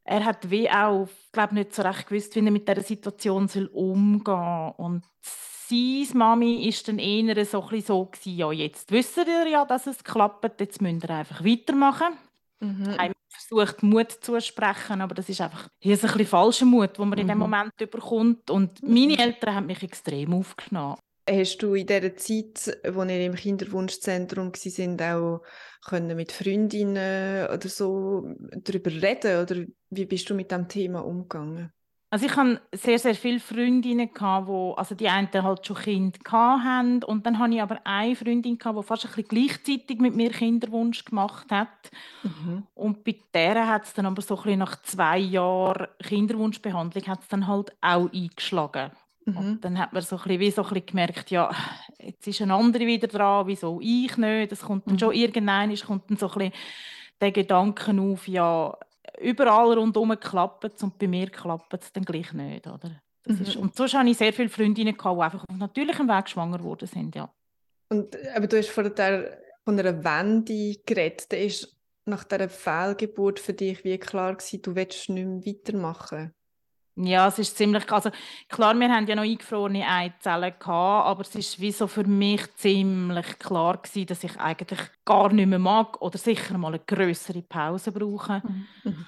er 0.04 0.24
hat 0.24 0.50
wie 0.50 0.68
auch, 0.68 1.08
glaube 1.32 1.54
nicht 1.54 1.74
so 1.74 1.82
recht 1.82 2.08
gewusst, 2.08 2.34
wie 2.34 2.44
er 2.44 2.50
mit 2.50 2.68
dieser 2.68 2.82
Situation 2.82 3.46
soll 3.46 3.66
umgehen 3.66 4.22
soll. 4.24 4.74
Und 4.76 5.04
seine 5.70 6.18
Mami 6.18 6.66
war 6.66 6.82
dann 6.86 6.98
eher 6.98 7.44
so, 7.46 7.62
ein 7.62 7.80
so 7.80 8.04
gewesen, 8.06 8.36
ja, 8.36 8.52
jetzt 8.52 8.90
wisst 8.90 9.16
ihr 9.16 9.46
ja, 9.48 9.64
dass 9.64 9.86
es 9.86 10.02
klappt, 10.02 10.60
jetzt 10.60 10.82
müsst 10.82 11.04
ihr 11.04 11.10
einfach 11.10 11.44
weitermachen. 11.44 12.18
Mhm. 12.60 12.98
Haben 12.98 13.12
versucht, 13.28 13.82
Mut 13.82 14.10
zu 14.10 14.40
sprechen, 14.40 15.00
aber 15.00 15.14
das 15.14 15.28
ist 15.28 15.40
einfach 15.40 15.68
hier 15.78 15.94
ist 15.94 16.04
ein 16.04 16.08
bisschen 16.08 16.26
falscher 16.26 16.66
Mut, 16.66 16.98
den 16.98 17.08
man 17.08 17.18
mhm. 17.18 17.22
in 17.22 17.28
dem 17.28 17.38
mhm. 17.38 17.42
Moment 17.42 17.76
bekommt. 17.76 18.50
Und 18.50 18.82
meine 18.82 19.18
Eltern 19.18 19.54
haben 19.54 19.66
mich 19.66 19.82
extrem 19.82 20.34
aufgenommen. 20.34 20.96
Hast 21.28 21.58
du 21.58 21.74
in 21.74 21.86
dieser 21.86 22.16
Zeit, 22.16 22.78
wo 22.92 23.04
ihr 23.04 23.24
im 23.24 23.34
Kinderwunschzentrum 23.34 24.52
sind, 24.54 25.00
auch 25.00 25.42
können 25.86 26.16
mit 26.16 26.32
Freundinnen 26.32 27.46
oder 27.46 27.68
so 27.68 28.34
darüber 28.64 28.90
reden? 28.90 29.42
Oder 29.42 29.64
wie 29.90 30.06
bist 30.06 30.28
du 30.28 30.34
mit 30.34 30.50
dem 30.50 30.66
Thema 30.66 31.04
umgegangen? 31.04 31.72
Also 32.12 32.26
ich 32.26 32.34
hatte 32.34 32.60
sehr, 32.72 32.98
sehr 32.98 33.14
viele 33.14 33.38
Freundinnen, 33.38 34.12
gehabt, 34.12 34.48
wo, 34.48 34.72
also 34.72 34.96
die 34.96 35.08
einen 35.08 35.28
halt 35.32 35.64
schon 35.64 35.76
Kinder 35.76 36.18
hatten. 36.34 37.04
Und 37.04 37.24
dann 37.24 37.38
hatte 37.38 37.54
ich 37.54 37.62
aber 37.62 37.78
eine 37.84 38.16
Freundin, 38.16 38.58
gehabt, 38.58 38.78
die 38.78 38.82
fast 38.82 39.06
ein 39.06 39.12
bisschen 39.12 39.28
gleichzeitig 39.28 40.00
mit 40.00 40.16
mir 40.16 40.30
Kinderwunsch 40.30 41.04
gemacht 41.04 41.46
hat. 41.52 41.68
Mhm. 42.24 42.64
Und 42.74 43.04
bei 43.04 43.16
der 43.32 43.68
hat 43.68 43.84
es 43.84 43.94
dann 43.94 44.06
aber 44.06 44.22
so 44.22 44.36
ein 44.36 44.42
bisschen 44.42 44.58
nach 44.58 44.82
zwei 44.82 45.18
Jahren 45.18 45.86
Kinderwunschbehandlung 46.02 47.06
hat's 47.06 47.28
dann 47.28 47.46
halt 47.46 47.72
auch 47.80 48.12
eingeschlagen. 48.12 48.90
Mhm. 49.24 49.36
Und 49.36 49.60
dann 49.64 49.78
hat 49.78 49.92
man 49.92 50.02
so 50.02 50.16
ein 50.16 50.22
bisschen, 50.22 50.40
wie 50.40 50.50
so 50.50 50.62
ein 50.62 50.68
bisschen 50.68 50.86
gemerkt, 50.86 51.30
ja, 51.30 51.48
jetzt 52.00 52.26
ist 52.26 52.42
ein 52.42 52.50
anderer 52.50 52.86
wieder 52.86 53.06
dran, 53.06 53.46
wieso 53.46 53.78
ich 53.80 54.16
nicht? 54.16 54.50
Das 54.50 54.62
kommt 54.62 54.86
dann 54.88 54.94
mhm. 54.94 54.98
schon 54.98 55.14
irgendwann, 55.14 55.76
kommt 55.76 56.10
dann 56.10 56.16
so 56.16 56.28
ein 56.28 56.38
bisschen 56.38 56.52
der 57.20 57.30
Gedanke 57.30 58.00
auf, 58.00 58.26
ja, 58.26 58.76
überall 59.20 59.72
rundherum 59.74 60.18
klappt 60.18 60.64
es 60.64 60.82
und 60.82 60.98
bei 60.98 61.08
mir 61.08 61.28
klappt 61.30 61.74
es 61.74 61.92
dann 61.92 62.04
gleich 62.04 62.32
nicht. 62.32 62.66
Oder? 62.66 63.00
Mhm. 63.26 63.42
ist, 63.42 63.56
und 63.56 63.76
sonst 63.76 63.94
hatte 63.94 64.08
ich 64.08 64.16
sehr 64.16 64.32
viele 64.32 64.48
Freundinnen, 64.48 64.96
gehabt, 64.96 65.18
die 65.18 65.22
einfach 65.22 65.44
auf 65.48 65.56
natürlichem 65.56 66.08
Weg 66.08 66.28
schwanger 66.28 66.58
geworden 66.58 66.88
sind. 66.88 67.14
Ja. 67.14 67.32
Und, 67.88 68.16
aber 68.34 68.46
du 68.46 68.58
hast 68.58 68.70
von, 68.70 68.94
der, 68.94 69.38
von 69.64 69.78
einer 69.78 70.04
Wende 70.04 70.76
geredet. 70.86 71.32
Da 71.32 71.36
ist 71.36 71.76
nach 72.06 72.24
dieser 72.24 72.48
Fehlgeburt 72.48 73.38
für 73.38 73.52
dich 73.52 73.84
wie 73.84 73.98
klar 73.98 74.36
gewesen, 74.36 74.62
du 74.62 74.74
willst 74.74 75.08
nicht 75.08 75.26
mehr 75.26 75.54
weitermachen? 75.54 76.32
Ja, 77.02 77.28
es 77.28 77.38
ist 77.38 77.56
ziemlich, 77.56 77.90
also 77.90 78.10
klar, 78.48 78.78
wir 78.78 78.88
haben 78.88 79.06
ja 79.06 79.14
noch 79.14 79.22
eingefrorene 79.22 79.86
Eizellen 79.86 80.54
gehabt, 80.58 81.06
aber 81.06 81.22
es 81.22 81.34
ist 81.34 81.60
wie 81.60 81.72
so 81.72 81.86
für 81.86 82.04
mich 82.04 82.42
ziemlich 82.56 83.38
klar 83.38 83.78
gewesen, 83.78 84.06
dass 84.06 84.24
ich 84.24 84.38
eigentlich 84.38 84.80
gar 85.04 85.32
nicht 85.32 85.48
mehr 85.48 85.58
mag 85.58 86.00
oder 86.02 86.18
sicher 86.18 86.58
mal 86.58 86.68
eine 86.68 86.80
größere 86.80 87.42
Pause 87.42 87.92
brauche. 87.92 88.42
Mhm. 88.44 89.06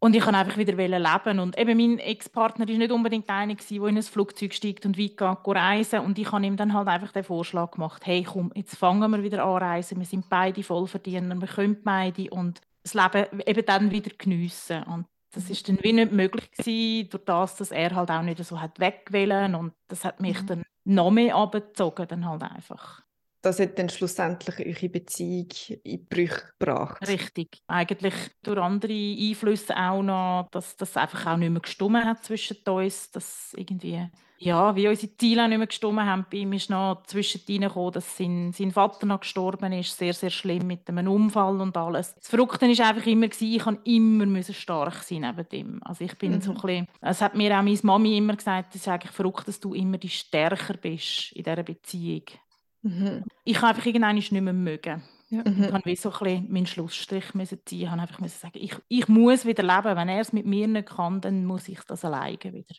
Und 0.00 0.14
ich 0.14 0.22
kann 0.22 0.34
einfach 0.34 0.56
wieder 0.56 0.74
leben. 0.76 1.40
Und 1.40 1.58
eben 1.58 1.76
mein 1.76 1.98
Ex-Partner 1.98 2.68
ist 2.68 2.78
nicht 2.78 2.92
unbedingt 2.92 3.28
einer, 3.28 3.54
der 3.54 3.88
in 3.88 3.96
ein 3.96 4.02
Flugzeug 4.02 4.54
steigt 4.54 4.86
und 4.86 4.96
weit 4.96 5.16
geht, 5.16 5.56
reisen. 5.56 6.00
Und 6.00 6.18
ich 6.18 6.30
habe 6.30 6.46
ihm 6.46 6.56
dann 6.56 6.72
halt 6.72 6.86
einfach 6.86 7.10
den 7.10 7.24
Vorschlag 7.24 7.72
gemacht, 7.72 8.06
hey 8.06 8.22
komm, 8.22 8.52
jetzt 8.54 8.76
fangen 8.76 9.10
wir 9.10 9.22
wieder 9.22 9.44
an 9.44 9.62
reisen. 9.62 9.98
Wir 9.98 10.06
sind 10.06 10.28
beide 10.28 10.62
Vollverdiener, 10.62 11.34
wir 11.34 11.48
können 11.48 11.82
beide 11.82 12.30
und 12.30 12.60
das 12.84 12.94
Leben 12.94 13.40
eben 13.44 13.66
dann 13.66 13.90
wieder 13.90 14.12
geniessen. 14.16 14.84
Und 14.84 15.06
das 15.32 15.50
ist 15.50 15.68
dann 15.68 15.78
wie 15.82 15.92
nicht 15.92 16.12
möglich 16.12 16.50
gewesen, 16.50 17.10
durch 17.10 17.24
das, 17.24 17.56
dass 17.56 17.70
er 17.70 17.94
halt 17.94 18.10
auch 18.10 18.22
nicht 18.22 18.42
so 18.44 18.60
hat 18.60 18.80
wegwählen 18.80 19.54
und 19.54 19.74
das 19.88 20.04
hat 20.04 20.20
mich 20.20 20.40
mhm. 20.42 20.46
dann 20.46 20.62
noch 20.84 21.10
mehr 21.10 21.36
abgezogen, 21.36 22.08
dann 22.08 22.26
halt 22.26 22.42
einfach. 22.42 23.02
Das 23.42 23.60
hat 23.60 23.78
dann 23.78 23.88
schlussendlich 23.88 24.58
eure 24.58 24.88
Beziehung 24.88 25.48
in 25.84 26.06
Brüche 26.06 26.52
gebracht. 26.58 27.06
Richtig. 27.06 27.62
Eigentlich 27.68 28.14
durch 28.42 28.58
andere 28.58 28.92
Einflüsse 28.92 29.76
auch 29.76 30.02
noch, 30.02 30.48
dass 30.50 30.76
das 30.76 30.96
einfach 30.96 31.26
auch 31.26 31.36
nicht 31.36 31.50
mehr 31.50 31.60
gestummen 31.60 32.04
hat 32.04 32.24
zwischen 32.24 32.56
uns, 32.66 33.10
dass 33.12 33.52
irgendwie 33.56 34.08
ja, 34.40 34.76
wie 34.76 34.86
unsere 34.86 35.16
Ziele 35.16 35.42
auch 35.42 35.48
nicht 35.48 35.58
mehr 35.58 35.66
gestimmt 35.66 36.00
haben. 36.00 36.24
Bei 36.30 36.38
ihm 36.38 36.52
ist 36.52 36.70
noch 36.70 37.02
zwischendrin 37.06 37.62
gekommen, 37.62 37.92
dass 37.92 38.16
sein, 38.16 38.52
sein 38.52 38.70
Vater 38.70 39.04
noch 39.04 39.20
gestorben 39.20 39.72
ist. 39.72 39.98
Sehr, 39.98 40.14
sehr 40.14 40.30
schlimm 40.30 40.66
mit 40.68 40.88
einem 40.88 41.08
Unfall 41.08 41.60
und 41.60 41.76
alles. 41.76 42.14
Das 42.14 42.28
Verrückte 42.28 42.68
war 42.68 42.86
einfach 42.86 43.06
immer, 43.06 43.26
gewesen, 43.26 43.52
ich 43.52 43.64
musste 43.66 43.90
immer 43.90 44.42
stark 44.42 45.02
sein 45.02 45.22
neben 45.22 45.46
ihm. 45.50 45.80
Also 45.82 46.04
ich 46.04 46.16
bin 46.16 46.32
mhm. 46.32 46.40
so 46.40 46.52
ein 46.52 46.60
bisschen, 46.60 46.86
es 47.00 47.20
hat 47.20 47.34
mir 47.34 47.58
auch 47.58 47.62
meine 47.62 47.78
Mami 47.82 48.16
immer 48.16 48.36
gesagt, 48.36 48.74
es 48.76 48.82
ist 48.82 48.88
eigentlich 48.88 49.12
verrückt, 49.12 49.48
dass 49.48 49.58
du 49.58 49.74
immer 49.74 49.98
die 49.98 50.08
Stärker 50.08 50.74
bist 50.74 51.32
in 51.32 51.42
dieser 51.42 51.64
Beziehung. 51.64 52.24
Mhm. 52.82 53.24
Ich 53.44 53.56
habe 53.56 53.68
einfach 53.68 53.86
irgendwann 53.86 54.14
nicht 54.14 54.30
mehr 54.30 54.52
mögen. 54.52 55.02
Ja. 55.30 55.42
Mhm. 55.44 55.64
Ich 55.64 55.84
musste 55.84 55.96
so 55.96 56.10
ein 56.10 56.24
bisschen 56.24 56.52
meinen 56.52 56.66
Schlussstrich 56.66 57.34
müssen 57.34 57.58
ziehen. 57.64 57.82
Ich 57.82 57.90
musste 57.90 58.02
einfach 58.02 58.28
sagen, 58.28 58.58
ich, 58.60 58.76
ich 58.86 59.08
muss 59.08 59.44
wieder 59.44 59.64
leben. 59.64 59.96
Wenn 59.96 60.08
er 60.08 60.20
es 60.20 60.32
mit 60.32 60.46
mir 60.46 60.68
nicht 60.68 60.88
kann, 60.88 61.20
dann 61.20 61.44
muss 61.44 61.68
ich 61.68 61.80
das 61.80 62.04
alleine 62.04 62.38
wieder 62.38 62.74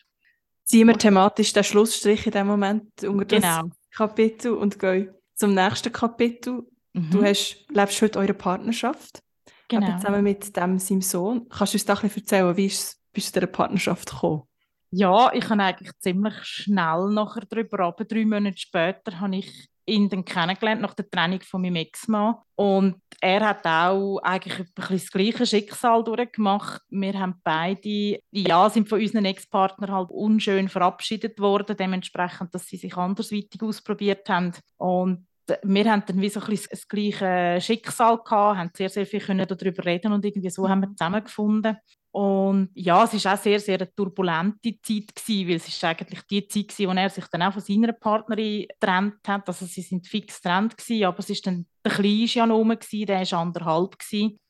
ziehen 0.70 0.86
wir 0.86 0.96
thematisch 0.96 1.52
den 1.52 1.64
Schlussstrich 1.64 2.26
in 2.26 2.32
dem 2.32 2.46
Moment 2.46 3.04
unter 3.04 3.24
das 3.24 3.42
genau. 3.42 3.70
Kapitel 3.92 4.52
und 4.52 4.78
gehen 4.78 5.10
zum 5.34 5.54
nächsten 5.54 5.92
Kapitel. 5.92 6.62
Mhm. 6.92 7.10
Du 7.10 7.22
hast, 7.22 7.64
lebst 7.70 8.00
heute 8.02 8.18
eure 8.18 8.34
Partnerschaft. 8.34 9.22
Genau. 9.68 9.86
Aber 9.86 9.98
zusammen 9.98 10.22
mit 10.22 10.56
dem, 10.56 10.78
seinem 10.78 11.02
Sohn. 11.02 11.48
Kannst 11.48 11.74
du 11.74 11.76
uns 11.76 11.84
da 11.84 11.94
ein 11.94 12.02
bisschen 12.02 12.22
erzählen, 12.22 12.56
wie 12.56 12.66
ist 12.66 12.98
es 13.12 13.26
zu 13.26 13.32
dieser 13.32 13.46
Partnerschaft 13.46 14.10
gekommen? 14.10 14.42
Ja, 14.92 15.32
ich 15.32 15.48
habe 15.48 15.62
eigentlich 15.62 15.92
ziemlich 15.98 16.34
schnell 16.42 17.10
nachher 17.10 17.44
darüber, 17.48 17.80
aber 17.80 18.04
drei 18.04 18.24
Monate 18.24 18.58
später 18.58 19.20
habe 19.20 19.36
ich 19.36 19.68
ihn 19.90 20.08
dann 20.08 20.24
kennengelernt 20.24 20.80
nach 20.80 20.94
der 20.94 21.10
Trennung 21.10 21.40
von 21.40 21.62
meinem 21.62 21.76
Ex-Mann. 21.76 22.36
Und 22.54 22.96
er 23.20 23.40
hat 23.40 23.66
auch 23.66 24.18
eigentlich 24.22 24.60
ein 24.60 24.66
das 24.76 25.10
gleiche 25.10 25.46
Schicksal 25.46 26.04
durchgemacht. 26.04 26.82
Wir 26.88 27.18
haben 27.18 27.40
beide, 27.42 28.20
ja, 28.30 28.70
sind 28.70 28.88
von 28.88 29.00
unseren 29.00 29.24
Ex-Partnern 29.24 29.92
halt 29.92 30.10
unschön 30.10 30.68
verabschiedet 30.68 31.38
worden, 31.38 31.76
dementsprechend, 31.76 32.54
dass 32.54 32.66
sie 32.66 32.76
sich 32.76 32.96
andersweitig 32.96 33.62
ausprobiert 33.62 34.28
haben. 34.28 34.52
Und 34.76 35.26
wir 35.62 35.90
haben 35.90 36.04
dann 36.06 36.20
wie 36.20 36.28
so 36.28 36.40
ein 36.40 36.46
bisschen 36.46 36.68
das 36.70 36.88
gleiche 36.88 37.60
Schicksal 37.60 38.18
gehabt, 38.18 38.58
haben 38.58 38.70
sehr, 38.74 38.88
sehr 38.88 39.06
viel 39.06 39.20
darüber 39.20 39.84
reden 39.84 40.12
und 40.12 40.24
irgendwie 40.24 40.50
so 40.50 40.68
haben 40.68 40.82
wir 40.82 40.90
zusammengefunden. 40.90 41.76
Und 42.12 42.70
ja, 42.74 43.04
es 43.04 43.24
war 43.24 43.34
auch 43.34 43.38
sehr, 43.38 43.60
sehr 43.60 43.78
eine 43.78 43.94
turbulente 43.94 44.74
Zeit, 44.82 45.14
gewesen, 45.14 45.48
weil 45.48 45.56
es 45.56 45.68
ist 45.68 45.84
eigentlich 45.84 46.22
die 46.22 46.48
Zeit 46.48 46.68
gewesen, 46.68 46.90
wo 46.90 46.92
er 46.92 47.10
sich 47.10 47.26
dann 47.26 47.42
auch 47.42 47.52
von 47.52 47.62
seiner 47.62 47.92
Partnerin 47.92 48.66
getrennt 48.66 49.28
hat. 49.28 49.46
Also 49.46 49.64
sie 49.66 49.82
sind 49.82 50.08
fix 50.08 50.42
getrennt 50.42 50.76
gewesen, 50.76 51.04
aber 51.04 51.20
es 51.20 51.30
ist 51.30 51.46
dann, 51.46 51.66
der 51.84 51.92
Kleine 51.92 52.24
ist 52.24 52.34
ja 52.34 52.46
noch 52.46 52.56
rum, 52.56 52.70
gewesen, 52.70 53.06
der 53.06 53.20
war 53.20 53.38
anderthalb. 53.38 53.98
Gewesen. 53.98 54.40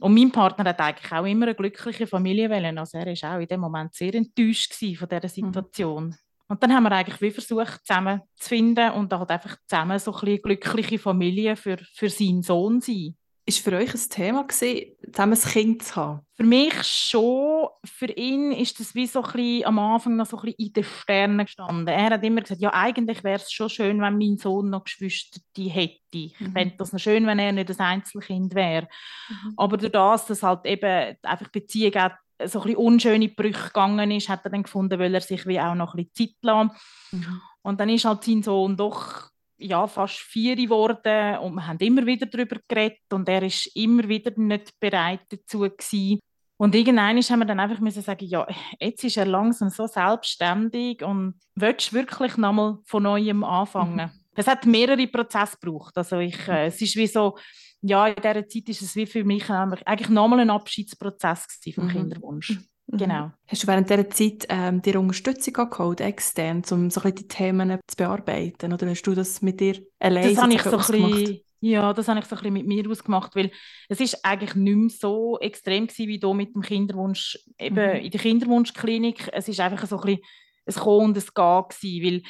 Und 0.00 0.14
mein 0.14 0.32
Partner 0.32 0.64
hat 0.64 0.80
eigentlich 0.80 1.12
auch 1.12 1.24
immer 1.24 1.46
eine 1.46 1.54
glückliche 1.54 2.06
Familie 2.06 2.50
wollen. 2.50 2.78
Also 2.78 2.98
er 2.98 3.06
war 3.06 3.36
auch 3.36 3.40
in 3.40 3.48
dem 3.48 3.60
Moment 3.60 3.94
sehr 3.94 4.14
enttäuscht 4.14 4.74
von 4.74 5.08
dieser 5.08 5.20
mhm. 5.22 5.28
Situation. 5.28 6.04
Mhm. 6.04 6.14
Und 6.48 6.62
dann 6.62 6.72
haben 6.72 6.84
wir 6.84 6.92
eigentlich 6.92 7.20
wie 7.20 7.30
versucht, 7.30 7.86
zusammen 7.86 8.22
zu 8.36 8.48
finden 8.48 8.90
und 8.92 9.12
halt 9.12 9.30
einfach 9.30 9.56
zusammen 9.66 9.98
so 9.98 10.14
eine 10.14 10.38
glückliche 10.38 10.98
Familie 10.98 11.56
für, 11.56 11.76
für 11.94 12.08
seinen 12.08 12.42
Sohn 12.42 12.80
zu 12.80 12.92
sein. 12.92 13.16
Ist 13.48 13.60
für 13.60 13.72
euch 13.72 13.94
ein 13.94 14.10
Thema 14.10 14.42
gewesen, 14.42 14.92
zusammen 15.10 15.32
ein 15.32 15.50
Kind 15.50 15.82
zu 15.82 15.96
haben? 15.96 16.20
Für 16.34 16.44
mich 16.44 16.82
schon. 16.82 17.68
Für 17.82 18.12
ihn 18.12 18.52
ist 18.52 18.78
das 18.78 18.94
wie 18.94 19.06
so 19.06 19.22
ein 19.22 19.32
bisschen, 19.32 19.64
am 19.64 19.78
Anfang 19.78 20.16
noch 20.16 20.26
so 20.26 20.36
ein 20.36 20.42
bisschen 20.42 20.66
in 20.66 20.72
den 20.74 20.84
Sternen 20.84 21.46
gestanden. 21.46 21.88
Er 21.88 22.10
hat 22.10 22.22
immer 22.22 22.42
gesagt, 22.42 22.60
ja, 22.60 22.74
eigentlich 22.74 23.24
wäre 23.24 23.40
es 23.40 23.50
schon 23.50 23.70
schön, 23.70 24.02
wenn 24.02 24.18
mein 24.18 24.36
Sohn 24.36 24.68
noch 24.68 24.84
Geschwister 24.84 25.40
hätte. 25.56 25.96
Ich 26.12 26.38
mhm. 26.38 26.52
fände 26.52 26.74
das 26.76 26.92
noch 26.92 27.00
schön, 27.00 27.26
wenn 27.26 27.38
er 27.38 27.52
nicht 27.52 27.70
ein 27.70 27.80
Einzelkind 27.80 28.54
wäre. 28.54 28.86
Mhm. 29.30 29.54
Aber 29.56 29.78
durch 29.78 29.92
das, 29.92 30.26
dass 30.26 30.42
halt 30.42 30.66
eben 30.66 31.16
einfach 31.22 31.48
Beziehung 31.48 31.94
auch 31.94 32.10
so 32.44 32.60
ein 32.60 32.66
bisschen 32.66 32.76
unschöne 32.76 33.28
Brüche 33.30 33.68
gegangen 33.68 34.10
ist, 34.10 34.28
hat 34.28 34.44
er 34.44 34.50
dann 34.50 34.64
gefunden, 34.64 34.98
weil 34.98 35.14
er 35.14 35.22
sich 35.22 35.46
wie 35.46 35.58
auch 35.58 35.74
noch 35.74 35.94
ein 35.94 36.04
bisschen 36.04 36.34
Zeit 36.34 36.36
lassen. 36.42 36.70
Mhm. 37.12 37.40
Und 37.62 37.80
dann 37.80 37.88
ist 37.88 38.04
halt 38.04 38.24
sein 38.24 38.42
Sohn 38.42 38.76
doch 38.76 39.30
ja, 39.58 39.86
fast 39.86 40.16
vier 40.16 40.56
geworden 40.56 41.38
und 41.38 41.54
wir 41.54 41.66
haben 41.66 41.78
immer 41.78 42.06
wieder 42.06 42.26
darüber 42.26 42.56
geredet 42.68 43.12
und 43.12 43.28
er 43.28 43.42
ist 43.42 43.66
immer 43.76 44.08
wieder 44.08 44.32
nicht 44.36 44.78
bereit 44.80 45.20
dazu 45.28 45.60
gewesen. 45.60 46.20
Und 46.56 46.74
irgendwann 46.74 47.16
haben 47.16 47.38
wir 47.38 47.46
dann 47.46 47.60
einfach 47.60 47.80
müssen 47.80 48.02
sagen, 48.02 48.26
ja, 48.26 48.46
jetzt 48.80 49.04
ist 49.04 49.16
er 49.16 49.26
langsam 49.26 49.70
so 49.70 49.86
selbstständig 49.86 51.04
und 51.04 51.34
willst 51.54 51.92
wirklich 51.92 52.36
nochmal 52.36 52.78
von 52.84 53.04
neuem 53.04 53.44
anfangen. 53.44 54.06
Mhm. 54.06 54.20
Es 54.34 54.46
hat 54.46 54.66
mehrere 54.66 55.06
Prozesse 55.06 55.56
gebraucht. 55.60 55.96
Also 55.96 56.18
ich, 56.18 56.48
äh, 56.48 56.66
es 56.66 56.80
ist 56.80 56.96
wie 56.96 57.06
so, 57.06 57.36
ja, 57.80 58.08
in 58.08 58.16
dieser 58.16 58.48
Zeit 58.48 58.68
ist 58.68 58.82
es 58.82 58.96
wie 58.96 59.06
für 59.06 59.22
mich 59.24 59.48
eigentlich 59.50 60.08
nochmal 60.08 60.40
ein 60.40 60.50
Abschiedsprozess 60.50 61.46
vom 61.74 61.84
mhm. 61.84 61.90
Kinderwunsch. 61.90 62.58
Mhm. 62.90 62.98
Genau. 62.98 63.30
Hast 63.46 63.62
du 63.62 63.66
während 63.66 63.90
dieser 63.90 64.08
Zeit 64.10 64.46
ähm, 64.48 64.80
dir 64.82 64.98
Unterstützung 64.98 65.70
geholt, 65.70 66.00
extern, 66.00 66.62
um 66.70 66.90
so 66.90 67.02
ein 67.02 67.14
die 67.14 67.28
Themen 67.28 67.78
zu 67.86 67.96
bearbeiten? 67.96 68.72
Oder 68.72 68.88
hast 68.88 69.02
du 69.02 69.14
das 69.14 69.42
mit 69.42 69.60
dir 69.60 69.80
allein 69.98 70.34
das 70.34 70.42
habe 70.42 70.52
ich 70.54 70.62
so 70.62 70.70
ein 70.70 70.76
bisschen, 70.78 71.40
Ja, 71.60 71.92
das 71.92 72.08
habe 72.08 72.20
ich 72.20 72.26
so 72.26 72.36
ein 72.36 72.38
bisschen 72.38 72.54
mit 72.54 72.66
mir 72.66 72.90
ausgemacht, 72.90 73.36
weil 73.36 73.50
es 73.88 74.00
ist 74.00 74.24
eigentlich 74.24 74.54
nicht 74.54 74.76
mehr 74.76 74.88
so 74.90 75.38
extrem 75.40 75.86
gewesen, 75.86 76.08
wie 76.08 76.18
du 76.18 76.32
mit 76.32 76.54
dem 76.54 76.62
Kinderwunsch, 76.62 77.38
eben 77.58 77.74
mhm. 77.74 78.04
in 78.04 78.10
der 78.10 78.20
Kinderwunschklinik. 78.20 79.30
Es 79.32 79.48
ist 79.48 79.60
einfach 79.60 79.86
so 79.86 79.98
ein 80.00 80.04
bisschen 80.04 80.22
ein 80.66 80.74
Kommen 80.74 81.04
und 81.06 81.16
ein 81.16 81.22
Gehen 81.22 81.64
gewesen, 81.68 82.04
weil 82.04 82.22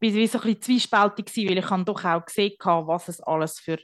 ich 0.00 0.14
war 0.14 0.26
so 0.26 0.38
ein 0.38 0.54
bisschen 0.54 0.62
zwiespältig, 0.62 1.48
weil 1.48 1.58
ich 1.58 1.84
doch 1.84 2.04
auch 2.04 2.24
gesehen 2.24 2.54
habe, 2.64 2.86
was 2.86 3.08
es 3.08 3.20
alles 3.20 3.58
für 3.60 3.78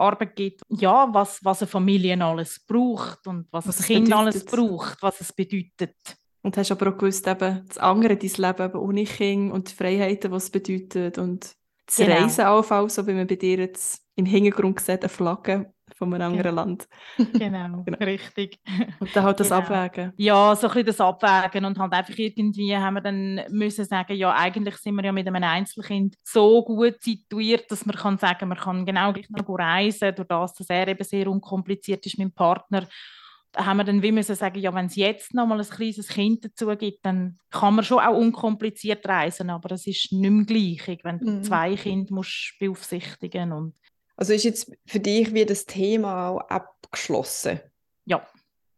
Arbeit 0.00 0.36
gibt, 0.36 0.62
ja, 0.68 1.08
was, 1.12 1.44
was 1.44 1.62
eine 1.62 1.68
Familie 1.68 2.22
alles 2.24 2.60
braucht 2.66 3.26
und 3.26 3.46
was, 3.50 3.68
was 3.68 3.80
ein 3.80 3.86
Kind 3.86 4.04
bedeutet. 4.06 4.26
alles 4.26 4.44
braucht, 4.44 5.02
was 5.02 5.20
es 5.20 5.32
bedeutet. 5.32 5.96
Und 6.42 6.56
hast 6.56 6.72
aber 6.72 6.88
auch 6.88 6.96
gewusst, 6.98 7.26
eben, 7.26 7.64
das 7.68 7.78
andere, 7.78 8.16
dein 8.16 8.30
Leben 8.30 8.64
eben 8.64 8.78
ohne 8.78 9.04
Kind 9.04 9.52
und 9.52 9.70
die 9.70 9.74
Freiheiten, 9.74 10.30
was 10.30 10.44
es 10.44 10.50
bedeutet 10.50 11.18
und 11.18 11.54
das 11.86 11.96
genau. 11.96 12.14
Reisen 12.14 12.46
auch, 12.46 12.88
so 12.88 13.06
wie 13.06 13.12
man 13.12 13.26
bei 13.26 13.36
dir 13.36 13.58
jetzt 13.58 14.02
im 14.16 14.24
Hintergrund 14.24 14.80
sieht, 14.80 15.02
eine 15.02 15.08
Flagge 15.08 15.72
von 15.94 16.12
einem 16.12 16.32
anderen 16.32 16.42
genau. 16.42 16.62
Land. 16.62 16.88
Genau, 17.32 17.82
genau, 17.84 17.98
richtig. 17.98 18.58
Und 18.98 19.14
dann 19.14 19.24
halt 19.24 19.40
das 19.40 19.48
genau. 19.48 19.60
Abwägen. 19.60 20.12
Ja, 20.16 20.54
so 20.56 20.66
ein 20.68 20.74
bisschen 20.74 20.86
das 20.86 21.00
Abwägen 21.00 21.64
und 21.64 21.78
halt 21.78 21.92
einfach 21.92 22.16
irgendwie 22.16 22.76
haben 22.76 22.94
wir 22.94 23.00
dann 23.00 23.40
müssen 23.50 23.84
sagen, 23.84 24.14
ja, 24.14 24.34
eigentlich 24.34 24.76
sind 24.76 24.94
wir 24.94 25.04
ja 25.04 25.12
mit 25.12 25.26
einem 25.26 25.42
Einzelkind 25.42 26.16
so 26.22 26.64
gut 26.64 27.00
situiert, 27.00 27.70
dass 27.70 27.86
man 27.86 27.96
kann 27.96 28.18
sagen, 28.18 28.48
man 28.48 28.58
kann 28.58 28.86
genau 28.86 29.12
gleich 29.12 29.30
noch 29.30 29.48
reisen, 29.48 30.14
durch 30.14 30.28
das, 30.28 30.54
dass 30.54 30.70
er 30.70 30.88
eben 30.88 31.04
sehr 31.04 31.28
unkompliziert 31.28 32.04
ist 32.06 32.18
mit 32.18 32.28
dem 32.28 32.34
Partner 32.34 32.86
da 33.52 33.66
haben 33.66 33.78
wir 33.78 33.84
dann 33.84 34.02
wie 34.02 34.12
müssen 34.12 34.36
sagen, 34.36 34.60
ja, 34.60 34.72
wenn 34.74 34.86
es 34.86 34.96
jetzt 34.96 35.34
noch 35.34 35.46
mal 35.46 35.60
ein 35.60 35.68
kleines 35.68 36.08
Kind 36.08 36.44
dazu 36.44 36.66
gibt, 36.76 37.04
dann 37.04 37.36
kann 37.50 37.74
man 37.74 37.84
schon 37.84 37.98
auch 37.98 38.16
unkompliziert 38.16 39.06
reisen, 39.06 39.50
aber 39.50 39.72
es 39.72 39.86
ist 39.86 40.12
nicht 40.12 40.30
mehr 40.30 40.44
gleich, 40.44 41.00
wenn 41.02 41.18
du 41.18 41.30
mm. 41.30 41.42
zwei 41.42 41.74
Kinder 41.74 42.14
musst 42.14 42.54
beaufsichtigen 42.60 43.52
und 43.52 43.74
also 44.20 44.34
ist 44.34 44.44
jetzt 44.44 44.70
für 44.86 45.00
dich 45.00 45.32
wie 45.32 45.46
das 45.46 45.64
Thema 45.64 46.28
auch 46.28 46.40
abgeschlossen? 46.40 47.58
Ja. 48.04 48.26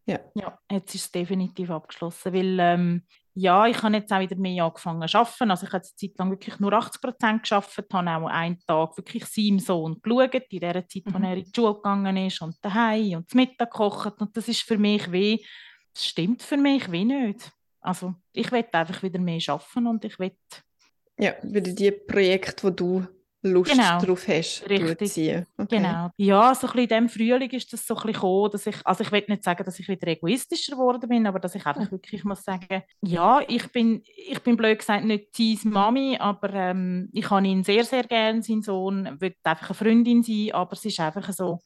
Ja, 0.06 0.20
ja 0.34 0.58
jetzt 0.70 0.94
ist 0.94 1.06
es 1.06 1.11
definitiv 1.11 1.70
abgeschlossen, 1.70 2.32
weil 2.32 2.58
ähm, 2.61 3.02
ja, 3.34 3.66
ich 3.66 3.82
habe 3.82 3.96
jetzt 3.96 4.12
auch 4.12 4.20
wieder 4.20 4.37
mehr 4.37 4.64
angefangen 4.64 5.08
zu 5.08 5.18
arbeiten. 5.18 5.50
Also 5.50 5.66
ich 5.66 5.72
habe 5.72 5.82
eine 5.82 5.96
Zeit 5.96 6.18
lang 6.18 6.30
wirklich 6.30 6.61
nur 6.61 6.72
80 6.72 7.00
Prozent 7.00 7.42
gearbeitet, 7.42 7.92
habe 7.92 8.11
auch 8.11 8.26
einen 8.28 8.61
Tag 8.66 8.96
wirklich 8.96 9.25
seinem 9.25 9.58
Sohn 9.58 10.00
geschaut, 10.00 10.34
in 10.34 10.61
der 10.61 10.87
Zeit, 10.88 11.06
mhm. 11.06 11.25
er 11.25 11.37
in 11.37 11.44
die 11.44 11.50
Schule 11.54 11.75
gegangen 11.75 12.16
ist 12.18 12.40
und 12.40 12.56
daheim 12.62 13.18
und 13.18 13.30
zum 13.30 13.40
Mittag 13.40 13.72
gekocht. 13.72 14.20
Und 14.20 14.37
das 14.37 14.46
ist 14.46 14.62
für 14.62 14.78
mich 14.78 15.11
wie, 15.11 15.44
das 15.92 16.06
stimmt 16.06 16.42
für 16.42 16.56
mich 16.56 16.90
wie 16.92 17.04
nicht. 17.04 17.50
Also 17.80 18.14
ich 18.32 18.52
will 18.52 18.64
einfach 18.70 19.02
wieder 19.02 19.18
mehr 19.18 19.40
arbeiten 19.49 19.87
und 19.88 20.04
ich 20.04 20.18
will... 20.20 20.37
Ja, 21.18 21.34
wieder 21.42 21.72
die 21.72 21.90
Projekte, 21.90 22.70
die 22.70 22.76
du 22.76 23.06
Lust 23.44 23.72
genau. 23.72 24.00
drauf 24.00 24.28
hast, 24.28 24.68
Richtig. 24.68 25.44
Okay. 25.56 25.76
Genau. 25.76 26.11
Ja, 26.16 26.54
so 26.54 26.68
ein 26.68 26.72
bisschen 26.75 26.78
in 26.78 26.88
diesem 26.88 27.08
Frühling 27.08 27.50
ist 27.50 27.72
das 27.72 27.84
so 27.84 27.94
ein 27.94 28.02
bisschen 28.02 28.12
gekommen, 28.14 28.50
dass 28.52 28.66
ich, 28.68 28.76
also 28.87 29.02
ich 29.02 29.11
will 29.11 29.25
nicht 29.26 29.42
sagen, 29.42 29.64
dass 29.64 29.80
ich 29.80 29.88
wieder 29.88 30.06
egoistischer 30.06 30.72
geworden 30.72 31.08
bin, 31.08 31.26
aber 31.26 31.40
dass 31.40 31.56
ich 31.56 31.66
einfach 31.66 31.90
wirklich 31.90 32.22
muss 32.22 32.44
sagen, 32.44 32.82
ja, 33.00 33.40
ich 33.49 33.66
bin, 33.72 34.02
ich 34.04 34.40
bin 34.42 34.56
blöd 34.56 34.78
gesagt 34.78 35.04
nicht 35.04 35.37
seine 35.37 35.75
Mami, 35.75 36.16
aber 36.20 36.54
ähm, 36.54 37.08
ich 37.12 37.28
habe 37.30 37.46
ihn 37.46 37.64
sehr, 37.64 37.84
sehr 37.84 38.04
gerne, 38.04 38.42
seinen 38.42 38.62
Sohn, 38.62 39.20
will 39.20 39.34
einfach 39.42 39.70
eine 39.70 39.75
Freundin 39.75 40.22
sein, 40.22 40.50
aber 40.52 40.75
es 40.75 40.84
ist 40.84 41.00
einfach 41.00 41.32
so, 41.32 41.61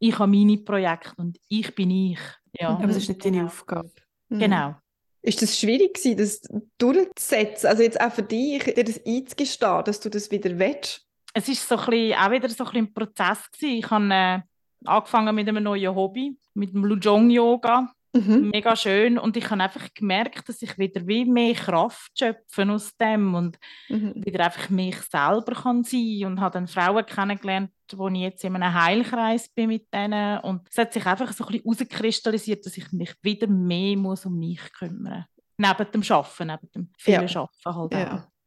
ich 0.00 0.18
habe 0.18 0.30
meine 0.30 0.58
Projekte 0.58 1.12
und 1.16 1.38
ich 1.48 1.72
bin 1.74 1.90
ich. 1.90 2.18
Ja. 2.58 2.70
Aber 2.70 2.88
es 2.88 2.96
ist 2.96 3.08
nicht 3.08 3.24
deine 3.24 3.36
genau. 3.36 3.48
Aufgabe. 3.48 3.92
Mhm. 4.30 4.38
Genau. 4.40 4.74
Ist 5.22 5.42
das 5.42 5.58
schwierig 5.58 5.94
gewesen, 5.94 6.16
das 6.16 6.40
durchzusetzen? 6.78 7.68
Also 7.68 7.82
jetzt 7.82 8.00
auch 8.00 8.10
für 8.10 8.22
dich, 8.22 8.64
dir 8.64 8.84
das 8.84 9.00
einzugestehen, 9.06 9.84
dass 9.84 10.00
du 10.00 10.08
das 10.08 10.30
wieder 10.30 10.58
willst? 10.58 11.06
Es 11.34 11.48
ist 11.48 11.68
so 11.68 11.76
ein 11.76 11.86
bisschen, 11.86 12.18
auch 12.18 12.30
wieder 12.30 12.48
so 12.48 12.64
ein, 12.64 12.76
ein 12.76 12.92
Prozess 12.92 13.50
gewesen. 13.50 13.78
Ich 13.78 13.90
habe 13.90 14.12
äh, 14.12 14.40
angefangen 14.84 15.34
mit 15.34 15.48
einem 15.48 15.62
neuen 15.62 15.94
Hobby, 15.94 16.36
mit 16.54 16.72
dem 16.72 16.84
Lujong 16.84 17.30
Yoga. 17.30 17.92
Mhm. 18.12 18.50
Mega 18.52 18.74
schön. 18.74 19.18
Und 19.18 19.36
ich 19.36 19.48
habe 19.50 19.62
einfach 19.62 19.86
gemerkt, 19.94 20.48
dass 20.48 20.62
ich 20.62 20.76
wieder 20.78 21.06
wie 21.06 21.24
mehr 21.24 21.54
Kraft 21.54 22.10
schöpfe 22.18 22.68
aus 22.68 22.96
dem 22.96 23.34
und 23.34 23.56
mhm. 23.88 24.14
wieder 24.16 24.46
einfach 24.46 24.68
mich 24.68 24.96
selber 25.02 25.54
kann 25.54 25.84
sein 25.84 26.24
und 26.24 26.40
habe 26.40 26.54
dann 26.54 26.66
Frauen 26.66 27.06
kennengelernt, 27.06 27.70
wo 27.94 28.08
ich 28.08 28.18
jetzt 28.18 28.44
in 28.44 28.56
einem 28.56 28.74
Heilkreis 28.74 29.48
bin 29.50 29.68
mit 29.68 29.92
denen. 29.94 30.40
Und 30.40 30.68
es 30.68 30.78
hat 30.78 30.92
sich 30.92 31.06
einfach 31.06 31.32
so 31.32 31.44
ein 31.44 31.52
bisschen 31.52 31.62
herauskristallisiert, 31.62 32.66
dass 32.66 32.76
ich 32.76 32.90
mich 32.90 33.14
wieder 33.22 33.46
mehr 33.46 33.96
muss 33.96 34.26
um 34.26 34.36
mich 34.36 34.60
kümmern 34.72 35.26
muss. 35.58 35.78
Neben 35.78 35.92
dem 35.92 36.02
Arbeiten, 36.12 36.46
neben 36.46 36.70
dem 36.74 36.92
vielen 36.98 37.28
ja. 37.28 37.40
Arbeiten 37.40 37.76
halt 37.76 37.94
ja. 37.94 38.16
auch. 38.16 38.39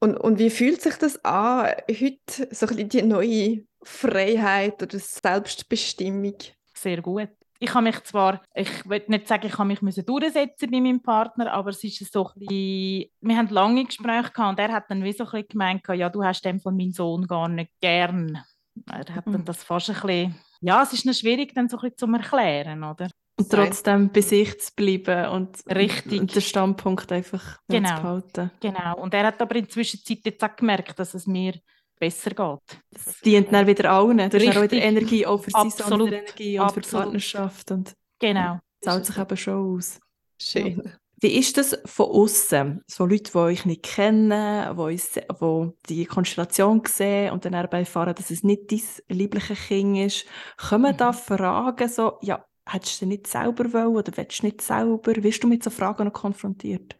Und, 0.00 0.16
und 0.16 0.38
wie 0.38 0.50
fühlt 0.50 0.80
sich 0.80 0.96
das 0.96 1.22
an, 1.24 1.66
heute 1.88 2.48
so 2.50 2.66
ein 2.66 2.76
bisschen 2.76 2.88
die 2.88 3.02
neue 3.02 3.64
Freiheit 3.82 4.82
oder 4.82 4.98
Selbstbestimmung? 4.98 6.36
Sehr 6.74 7.02
gut. 7.02 7.28
Ich 7.62 7.74
habe 7.74 7.84
mich 7.84 8.02
zwar, 8.04 8.42
ich 8.54 8.88
will 8.88 9.04
nicht 9.08 9.28
sagen, 9.28 9.46
ich 9.46 9.58
habe 9.58 9.68
mich 9.68 9.82
müssen 9.82 10.06
durchsetzen 10.06 10.70
bei 10.70 10.80
meinem 10.80 11.02
Partner, 11.02 11.52
aber 11.52 11.68
es 11.68 11.84
ist 11.84 12.10
so 12.10 12.26
ein 12.26 12.32
bisschen, 12.38 13.10
wir 13.20 13.36
haben 13.36 13.48
lange 13.50 13.84
Gespräche 13.84 14.32
gehabt 14.32 14.38
und 14.38 14.58
er 14.58 14.72
hat 14.72 14.90
dann 14.90 15.04
wie 15.04 15.12
so 15.12 15.24
ein 15.24 15.30
bisschen 15.30 15.48
gemeint, 15.48 15.82
ja, 15.88 16.08
du 16.08 16.24
hast 16.24 16.42
dem 16.42 16.58
von 16.58 16.74
meinem 16.74 16.92
Sohn 16.92 17.26
gar 17.26 17.48
nicht 17.48 17.70
gern. 17.82 18.42
Er 18.90 19.14
hat 19.14 19.26
dann 19.26 19.34
hm. 19.34 19.44
das 19.44 19.62
fast 19.62 19.90
ein 19.90 19.94
bisschen, 19.96 20.34
ja, 20.62 20.82
es 20.82 20.94
ist 20.94 21.04
noch 21.04 21.12
schwierig 21.12 21.54
dann 21.54 21.68
so 21.68 21.76
ein 21.76 21.90
bisschen 21.90 21.98
zu 21.98 22.14
erklären, 22.14 22.82
oder? 22.82 23.10
Und 23.40 23.50
trotzdem 23.50 24.10
bei 24.10 24.20
sich 24.20 24.60
zu 24.60 24.72
bleiben 24.74 25.30
und, 25.30 25.58
Richtig. 25.68 26.20
und 26.20 26.34
den 26.34 26.42
Standpunkt 26.42 27.10
einfach 27.12 27.58
genau. 27.68 27.88
zu 27.88 28.02
behalten. 28.02 28.50
Genau. 28.60 28.98
Und 28.98 29.14
er 29.14 29.26
hat 29.26 29.40
aber 29.40 29.56
in 29.56 29.64
der 29.64 29.70
Zwischenzeit 29.70 30.18
jetzt 30.24 30.42
auch 30.44 30.56
gemerkt, 30.56 30.98
dass 30.98 31.14
es 31.14 31.26
mir 31.26 31.54
besser 31.98 32.30
geht. 32.30 32.80
Das 32.90 33.20
dient 33.20 33.52
dann 33.52 33.66
wieder 33.66 33.90
allen. 33.90 34.30
Du 34.30 34.38
hast 34.38 34.56
auch 34.56 34.62
wieder 34.62 34.82
Energie 34.82 35.26
auch 35.26 35.42
für 35.42 35.50
seine 35.50 35.66
Absolut. 35.66 36.12
Energie 36.12 36.58
und 36.58 36.64
Absolut. 36.64 36.84
für 36.84 36.90
die 36.90 36.96
Partnerschaft. 36.96 37.70
Und 37.70 37.94
genau. 38.18 38.58
zahlt 38.80 39.06
sich 39.06 39.18
eben 39.18 39.36
schon 39.36 39.76
aus. 39.76 40.00
Schön. 40.40 40.92
Wie 41.22 41.36
ist 41.36 41.58
das 41.58 41.78
von 41.84 42.06
außen? 42.06 42.82
So 42.86 43.04
Leute, 43.04 43.30
die 43.32 43.36
euch 43.36 43.66
nicht 43.66 43.82
kennen, 43.82 44.74
die, 44.74 44.96
die 45.38 45.72
die 45.86 46.06
Konstellation 46.06 46.82
sehen 46.86 47.32
und 47.32 47.44
dann 47.44 47.52
erfahren, 47.52 48.14
dass 48.14 48.30
es 48.30 48.42
nicht 48.42 48.72
dein 48.72 48.80
liebliches 49.08 49.58
Kind 49.66 49.98
ist, 49.98 50.24
kommen 50.56 50.92
mhm. 50.92 50.96
da 50.96 51.12
Fragen 51.12 51.88
so, 51.90 52.14
ja, 52.22 52.42
hättest 52.66 53.02
du 53.02 53.06
nicht 53.06 53.26
selber 53.26 53.72
wollen 53.72 53.96
oder 53.96 54.16
willst 54.16 54.42
du 54.42 54.46
nicht 54.46 54.60
selber? 54.62 55.22
Wirst 55.22 55.42
du 55.42 55.48
mit 55.48 55.62
so 55.62 55.70
Fragen 55.70 56.04
noch 56.04 56.12
konfrontiert? 56.12 56.96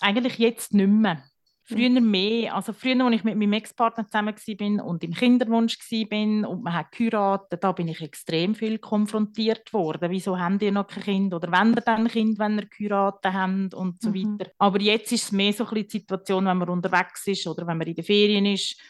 Eigentlich 0.00 0.38
jetzt 0.38 0.74
nicht 0.74 0.88
mehr. 0.88 1.22
Früher 1.68 1.90
mhm. 1.90 2.10
mehr. 2.12 2.54
Also 2.54 2.72
früher, 2.72 3.04
als 3.04 3.16
ich 3.16 3.24
mit 3.24 3.36
meinem 3.36 3.54
Ex-Partner 3.54 4.06
zusammen 4.06 4.36
war 4.36 4.86
und 4.86 5.02
im 5.02 5.12
Kinderwunsch 5.12 5.78
war 5.80 6.48
und 6.48 6.62
man 6.62 6.74
hat 6.74 6.92
geheiratet, 6.92 7.64
da 7.64 7.72
bin 7.72 7.88
ich 7.88 8.00
extrem 8.00 8.54
viel 8.54 8.78
konfrontiert 8.78 9.72
worden. 9.72 10.12
Wieso 10.12 10.38
haben 10.38 10.60
die 10.60 10.70
noch 10.70 10.86
kein 10.86 11.02
Kind? 11.02 11.34
Oder 11.34 11.50
wenn 11.50 11.74
ihr 11.74 11.80
dann 11.80 12.02
ein 12.02 12.08
Kind, 12.08 12.38
wenn 12.38 12.58
ihr 12.60 12.66
geheiratet 12.66 13.32
habt 13.32 13.74
und 13.74 14.00
so 14.00 14.10
mhm. 14.10 14.38
weiter. 14.38 14.52
Aber 14.58 14.80
jetzt 14.80 15.10
ist 15.10 15.24
es 15.24 15.32
mehr 15.32 15.52
so 15.52 15.64
ein 15.64 15.70
bisschen 15.70 15.88
die 15.88 15.98
Situation, 15.98 16.46
wenn 16.46 16.58
man 16.58 16.68
unterwegs 16.68 17.26
ist 17.26 17.46
oder 17.48 17.66
wenn 17.66 17.78
man 17.78 17.88
in 17.88 17.96
den 17.96 18.04
Ferien 18.04 18.46
ist. 18.46 18.80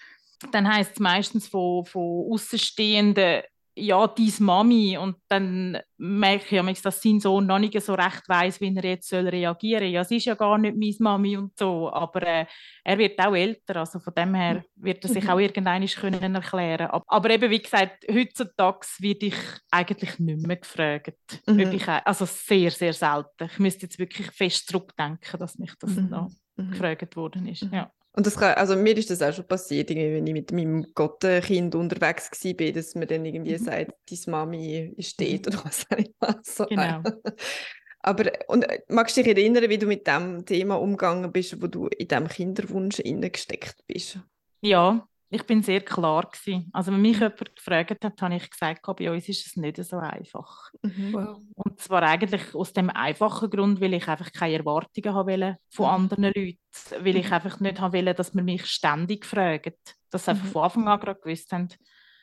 Dann 0.53 0.71
heisst 0.71 0.93
es 0.93 1.01
meistens 1.01 1.49
von, 1.49 1.87
von 1.87 2.31
Außenstehenden, 2.31 3.41
ja, 3.77 4.07
deine 4.07 4.33
Mami. 4.41 4.97
Und 4.99 5.17
dann 5.29 5.79
merke 5.99 6.71
ich, 6.71 6.83
dass 6.83 7.03
sein 7.03 7.21
Sohn 7.21 7.47
noch 7.47 7.59
nicht 7.59 7.81
so 7.81 7.95
recht 7.95 8.29
weiß, 8.29 8.61
wie 8.61 8.75
er 8.75 8.85
jetzt 8.85 9.09
soll 9.09 9.29
reagieren 9.29 9.83
soll. 9.83 9.91
Ja, 9.91 10.05
sie 10.05 10.17
ist 10.17 10.25
ja 10.25 10.35
gar 10.35 10.59
nicht 10.59 10.77
meine 10.77 10.95
Mami 10.99 11.37
und 11.37 11.57
so. 11.59 11.93
Aber 11.93 12.23
äh, 12.23 12.47
er 12.83 12.99
wird 12.99 13.19
auch 13.21 13.35
älter. 13.35 13.77
Also 13.77 13.99
von 13.99 14.15
dem 14.15 14.35
her 14.35 14.65
wird 14.77 15.05
er 15.05 15.11
sich 15.11 15.25
mhm. 15.25 15.31
auch 15.31 15.39
irgendwann 15.39 15.87
können 15.87 16.35
erklären 16.35 16.89
aber, 16.89 17.05
aber 17.07 17.31
eben, 17.31 17.51
wie 17.51 17.63
gesagt, 17.63 18.05
heutzutage 18.11 18.87
werde 18.99 19.27
ich 19.27 19.37
eigentlich 19.71 20.19
nicht 20.19 20.47
mehr 20.47 20.57
gefragt. 20.57 21.43
Mhm. 21.47 21.73
Ich, 21.73 21.89
also 21.89 22.25
sehr, 22.25 22.71
sehr 22.71 22.93
selten. 22.93 23.45
Ich 23.45 23.59
müsste 23.59 23.83
jetzt 23.83 23.99
wirklich 23.99 24.31
fest 24.33 24.69
zurückdenken, 24.69 25.39
dass 25.39 25.59
mich 25.59 25.73
das 25.79 25.91
mhm. 25.97 26.09
noch 26.09 26.31
mhm. 26.57 26.71
gefragt 26.71 27.17
worden 27.17 27.47
ist. 27.47 27.65
Mhm. 27.65 27.75
Ja. 27.75 27.93
Und 28.17 28.27
das 28.27 28.37
kann, 28.37 28.55
also 28.55 28.77
mir 28.77 28.97
ist 28.97 29.11
das 29.11 29.21
auch 29.21 29.33
schon 29.33 29.47
passiert, 29.47 29.91
wenn 29.91 30.27
ich 30.27 30.33
mit 30.33 30.51
meinem 30.51 30.87
Gottenkind 30.95 31.75
unterwegs 31.75 32.31
war, 32.33 32.73
dass 32.73 32.95
man 32.95 33.07
dann 33.07 33.27
irgendwie 33.27 33.59
mhm. 33.59 33.65
sagt, 33.65 33.93
deine 34.11 34.21
Mami 34.27 34.95
ist 34.97 35.21
dort 35.21 35.31
mhm. 35.31 35.39
oder 35.47 35.65
was 35.65 35.87
auch 35.91 35.99
immer. 35.99 36.41
So. 36.43 36.65
Genau. 36.65 37.03
Aber 38.01 38.33
und 38.47 38.63
äh, 38.63 38.81
magst 38.89 39.17
du 39.17 39.23
dich 39.23 39.37
erinnern, 39.37 39.69
wie 39.69 39.79
du 39.79 39.87
mit 39.87 40.07
dem 40.07 40.47
Thema 40.47 40.77
umgegangen 40.77 41.31
bist, 41.31 41.61
wo 41.61 41.67
du 41.67 41.89
in 41.89 42.09
diesem 42.09 42.29
Kinderwunsch 42.29 43.03
gesteckt 43.05 43.77
bist? 43.87 44.19
Ja, 44.63 45.07
ich 45.29 45.43
bin 45.45 45.63
sehr 45.63 45.81
klar 45.81 46.31
gewesen. 46.31 46.71
Also 46.73 46.93
wenn 46.93 47.03
mich 47.03 47.19
jemand 47.19 47.57
gefragt 47.57 48.05
hat, 48.05 48.23
habe 48.23 48.37
ich 48.37 48.49
gesagt, 48.49 48.83
bei 48.97 49.11
uns 49.11 49.29
ist 49.29 49.47
es 49.47 49.57
nicht 49.57 49.83
so 49.83 49.97
einfach. 49.97 50.71
Mhm. 50.83 51.13
Wow. 51.13 51.39
Und 51.55 51.81
zwar 51.81 52.03
eigentlich 52.03 52.55
aus 52.55 52.73
dem 52.73 52.91
einfachen 52.91 53.51
Grund, 53.51 53.81
weil 53.81 53.95
ich 53.95 54.07
einfach 54.07 54.31
keine 54.33 54.59
Erwartungen 54.59 55.15
habe 55.15 55.59
von 55.71 55.87
mhm. 55.87 55.93
anderen 55.93 56.25
Leuten, 56.25 56.59
weil 57.01 57.17
ich 57.17 57.27
mhm. 57.27 57.33
einfach 57.33 57.61
nicht 57.61 57.81
habe 57.81 57.99
wollte, 57.99 58.15
dass 58.15 58.35
man 58.35 58.45
mich 58.45 58.67
ständig 58.67 59.27
fragt, 59.27 59.97
dass 60.11 60.25
sie 60.25 60.31
einfach 60.31 60.45
mhm. 60.45 60.53
von 60.53 60.63
Anfang 60.63 60.89
an 60.89 61.01
gerade 61.01 61.21
gewusst 61.21 61.53
haben, 61.53 61.69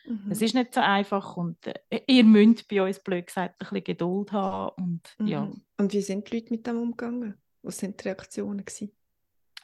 Mhm. 0.05 0.31
Es 0.31 0.41
ist 0.41 0.53
nicht 0.53 0.73
so 0.73 0.81
einfach 0.81 1.37
und 1.37 1.57
äh, 1.65 2.01
ihr 2.07 2.23
müsst 2.23 2.67
bei 2.67 2.83
uns, 2.83 2.99
blöd 2.99 3.27
gesagt, 3.27 3.53
ein 3.53 3.57
bisschen 3.59 3.83
Geduld 3.83 4.31
haben. 4.31 4.73
Und, 4.83 5.15
mhm. 5.17 5.27
ja. 5.27 5.51
und 5.77 5.93
wie 5.93 6.01
sind 6.01 6.29
die 6.29 6.35
Leute 6.35 6.53
mit 6.53 6.67
dem 6.67 6.77
umgegangen? 6.77 7.35
Was 7.61 7.77
sind 7.77 7.99
die 8.01 8.09
Reaktionen? 8.09 8.65
Gewesen? 8.65 8.91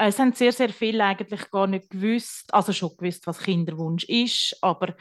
Es 0.02 0.18
haben 0.18 0.32
sehr, 0.32 0.54
sehr 0.54 0.70
viele 0.70 1.04
eigentlich 1.04 1.52
gar 1.52 1.68
nicht 1.68 1.90
gewusst, 1.90 2.54
also 2.54 2.72
schon 2.72 2.96
gewusst, 2.98 3.28
was 3.28 3.40
Kinderwunsch 3.40 4.06
ist, 4.06 4.58
aber 4.62 4.96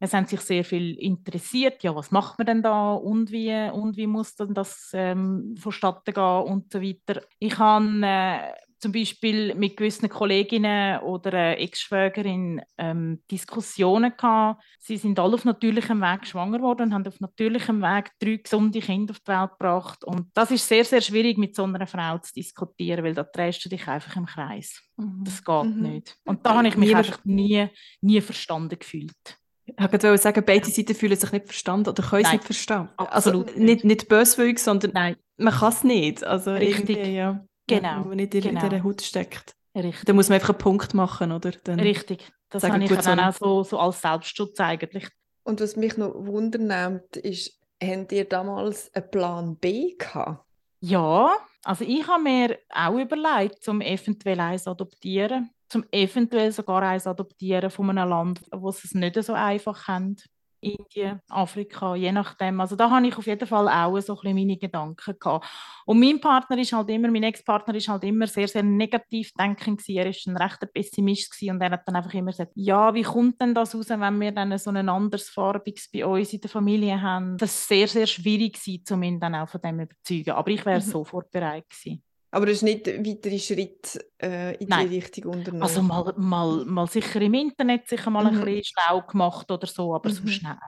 es 0.00 0.14
haben 0.14 0.26
sich 0.26 0.40
sehr 0.40 0.64
viel 0.64 0.98
interessiert, 0.98 1.82
ja, 1.82 1.94
was 1.94 2.10
macht 2.10 2.38
man 2.38 2.46
denn 2.46 2.62
da 2.62 2.94
und 2.94 3.30
wie, 3.30 3.52
und 3.70 3.96
wie 3.96 4.06
muss 4.06 4.36
denn 4.36 4.54
das 4.54 4.90
ähm, 4.94 5.54
vonstatten 5.58 6.14
gehen 6.14 6.24
und 6.24 6.72
so 6.72 6.80
weiter. 6.80 7.22
Ich 7.38 7.58
habe 7.58 8.00
äh, 8.02 8.52
zum 8.78 8.92
Beispiel 8.92 9.54
mit 9.54 9.76
gewissen 9.76 10.08
Kolleginnen 10.08 11.00
oder 11.00 11.32
äh, 11.32 11.54
Ex-Schwägerin 11.64 12.62
ähm, 12.78 13.22
Diskussionen 13.30 14.12
gehabt. 14.16 14.62
Sie 14.78 14.96
sind 14.96 15.18
alle 15.18 15.34
auf 15.34 15.44
natürlichem 15.44 16.00
Weg 16.00 16.26
schwanger 16.26 16.58
geworden 16.58 16.82
und 16.82 16.94
haben 16.94 17.06
auf 17.06 17.20
natürlichem 17.20 17.82
Weg 17.82 18.10
drei 18.20 18.36
gesunde 18.36 18.80
Kinder 18.80 19.12
auf 19.12 19.20
die 19.20 19.32
Welt 19.32 19.50
gebracht. 19.50 20.04
Und 20.04 20.28
das 20.34 20.50
ist 20.50 20.66
sehr, 20.66 20.84
sehr 20.84 21.00
schwierig, 21.00 21.38
mit 21.38 21.56
so 21.56 21.64
einer 21.64 21.86
Frau 21.86 22.18
zu 22.18 22.32
diskutieren, 22.34 23.04
weil 23.04 23.14
da 23.14 23.24
drehst 23.24 23.64
du 23.64 23.68
dich 23.68 23.86
einfach 23.88 24.14
im 24.16 24.26
Kreis. 24.26 24.80
Mhm. 24.96 25.24
Das 25.24 25.44
geht 25.44 25.64
mhm. 25.64 25.82
nicht. 25.82 26.16
Und 26.24 26.46
da 26.46 26.54
habe 26.54 26.68
ich 26.68 26.76
mich 26.76 26.94
einfach 26.94 27.24
nie, 27.24 27.68
nie 28.00 28.20
verstanden 28.20 28.78
gefühlt. 28.78 29.38
Ich 29.66 29.92
wollte 29.92 30.16
sagen, 30.16 30.42
beide 30.46 30.66
Seiten 30.70 30.94
fühlen 30.94 31.16
sich 31.16 31.30
nicht 31.30 31.46
verstanden 31.46 31.90
oder 31.90 32.02
können 32.02 32.24
es 32.24 32.32
nicht 32.32 32.44
verstehen. 32.44 32.88
Also 32.96 33.44
nicht, 33.54 33.84
nicht 33.84 34.08
böswillig, 34.08 34.58
sondern 34.58 34.92
Nein. 34.94 35.16
man 35.36 35.52
kann 35.52 35.72
es 35.72 35.84
nicht. 35.84 36.24
Also 36.24 36.52
Richtig. 36.52 37.06
Ja. 37.08 37.44
Genau. 37.68 38.00
Wenn 38.00 38.08
man 38.08 38.16
nicht 38.16 38.34
in, 38.34 38.42
genau. 38.42 38.62
in 38.62 38.70
dieser 38.70 38.84
Haut 38.84 39.02
steckt. 39.02 39.54
Richtig. 39.74 40.04
Dann 40.06 40.16
muss 40.16 40.28
man 40.28 40.36
einfach 40.36 40.50
einen 40.50 40.58
Punkt 40.58 40.94
machen, 40.94 41.32
oder? 41.32 41.52
Dann 41.64 41.78
Richtig. 41.78 42.30
Das 42.50 42.64
habe 42.64 42.82
ich 42.82 42.90
dann 42.90 43.20
auch 43.20 43.34
so, 43.34 43.62
so 43.62 43.78
als 43.78 44.00
Selbstschutz 44.00 44.58
eigentlich. 44.58 45.06
Und 45.44 45.60
was 45.60 45.76
mich 45.76 45.96
noch 45.96 46.14
wundernimmt, 46.14 47.16
ist, 47.16 47.58
habt 47.82 48.12
ihr 48.12 48.24
damals 48.24 48.92
einen 48.94 49.10
Plan 49.10 49.56
B 49.56 49.94
gehabt? 49.96 50.44
Ja, 50.80 51.36
also 51.64 51.84
ich 51.84 52.06
habe 52.06 52.22
mir 52.22 52.58
auch 52.70 52.98
überlegt, 52.98 53.66
um 53.68 53.80
eventuell 53.80 54.38
eins 54.40 54.64
zu 54.64 54.70
adoptieren, 54.70 55.50
zum 55.68 55.84
eventuell 55.90 56.52
sogar 56.52 56.82
eins 56.82 57.06
adoptieren 57.06 57.70
von 57.70 57.90
einem 57.90 58.08
Land, 58.08 58.40
wo 58.52 58.68
es 58.68 58.84
es 58.84 58.94
nicht 58.94 59.22
so 59.22 59.32
einfach 59.32 59.88
haben. 59.88 60.16
Indien, 60.60 61.20
Afrika, 61.28 61.94
je 61.94 62.12
nachdem. 62.12 62.60
Also 62.60 62.76
da 62.76 62.90
habe 62.90 63.06
ich 63.06 63.16
auf 63.16 63.26
jeden 63.26 63.46
Fall 63.46 63.68
auch 63.68 63.98
so 64.00 64.18
ein 64.20 64.34
meine 64.34 64.56
Gedanken 64.56 65.16
gehabt. 65.18 65.46
Und 65.86 66.00
mein 66.00 66.20
Partner 66.20 66.58
ist 66.58 66.72
halt 66.72 66.88
immer, 66.90 67.08
mein 67.10 67.22
Ex-Partner 67.22 67.74
ist 67.74 67.88
halt 67.88 68.04
immer 68.04 68.26
sehr, 68.26 68.48
sehr 68.48 68.62
negativ 68.62 69.32
denkend 69.34 69.78
gewesen. 69.78 69.98
Er 69.98 70.06
ist 70.06 70.26
ein 70.26 70.36
rechter 70.36 70.66
Pessimist 70.66 71.32
gewesen 71.32 71.54
und 71.54 71.60
er 71.60 71.70
hat 71.70 71.86
dann 71.86 71.96
einfach 71.96 72.14
immer 72.14 72.30
gesagt, 72.30 72.52
ja, 72.54 72.92
wie 72.94 73.02
kommt 73.02 73.40
denn 73.40 73.54
das 73.54 73.74
raus, 73.74 73.88
wenn 73.88 74.20
wir 74.20 74.32
dann 74.32 74.56
so 74.58 74.70
ein 74.70 74.88
anderes 74.88 75.28
Farbiges 75.28 75.88
bei 75.92 76.04
uns 76.04 76.32
in 76.32 76.40
der 76.40 76.50
Familie 76.50 77.00
haben? 77.00 77.36
Das 77.38 77.50
ist 77.50 77.68
sehr, 77.68 77.88
sehr 77.88 78.06
schwierig 78.06 78.54
gewesen, 78.54 78.84
um 78.92 79.02
ihn 79.02 79.20
dann 79.20 79.34
auch 79.34 79.48
von 79.48 79.60
dem 79.60 79.78
zu 80.02 80.14
überzeugen. 80.14 80.36
Aber 80.36 80.50
ich 80.50 80.66
wäre 80.66 80.80
mhm. 80.80 80.84
sofort 80.84 81.30
bereit 81.30 81.68
gewesen. 81.68 82.02
Aber 82.30 82.46
du 82.46 82.52
hast 82.52 82.62
nicht 82.62 82.86
weitere 82.86 83.38
Schritte 83.38 84.04
äh, 84.22 84.54
in 84.56 84.68
Nein. 84.68 84.88
die 84.88 84.96
Richtung 84.96 85.32
unternommen? 85.32 85.62
Also 85.62 85.82
mal, 85.82 86.12
mal, 86.16 86.64
mal 86.66 86.86
sicher 86.86 87.20
im 87.22 87.34
Internet 87.34 87.88
sicher 87.88 88.10
mal 88.10 88.30
mhm. 88.30 88.38
ein 88.38 88.44
bisschen 88.44 88.64
schlau 88.64 89.02
gemacht 89.02 89.50
oder 89.50 89.66
so, 89.66 89.94
aber 89.94 90.10
mhm. 90.10 90.14
so 90.14 90.26
schnell 90.26 90.58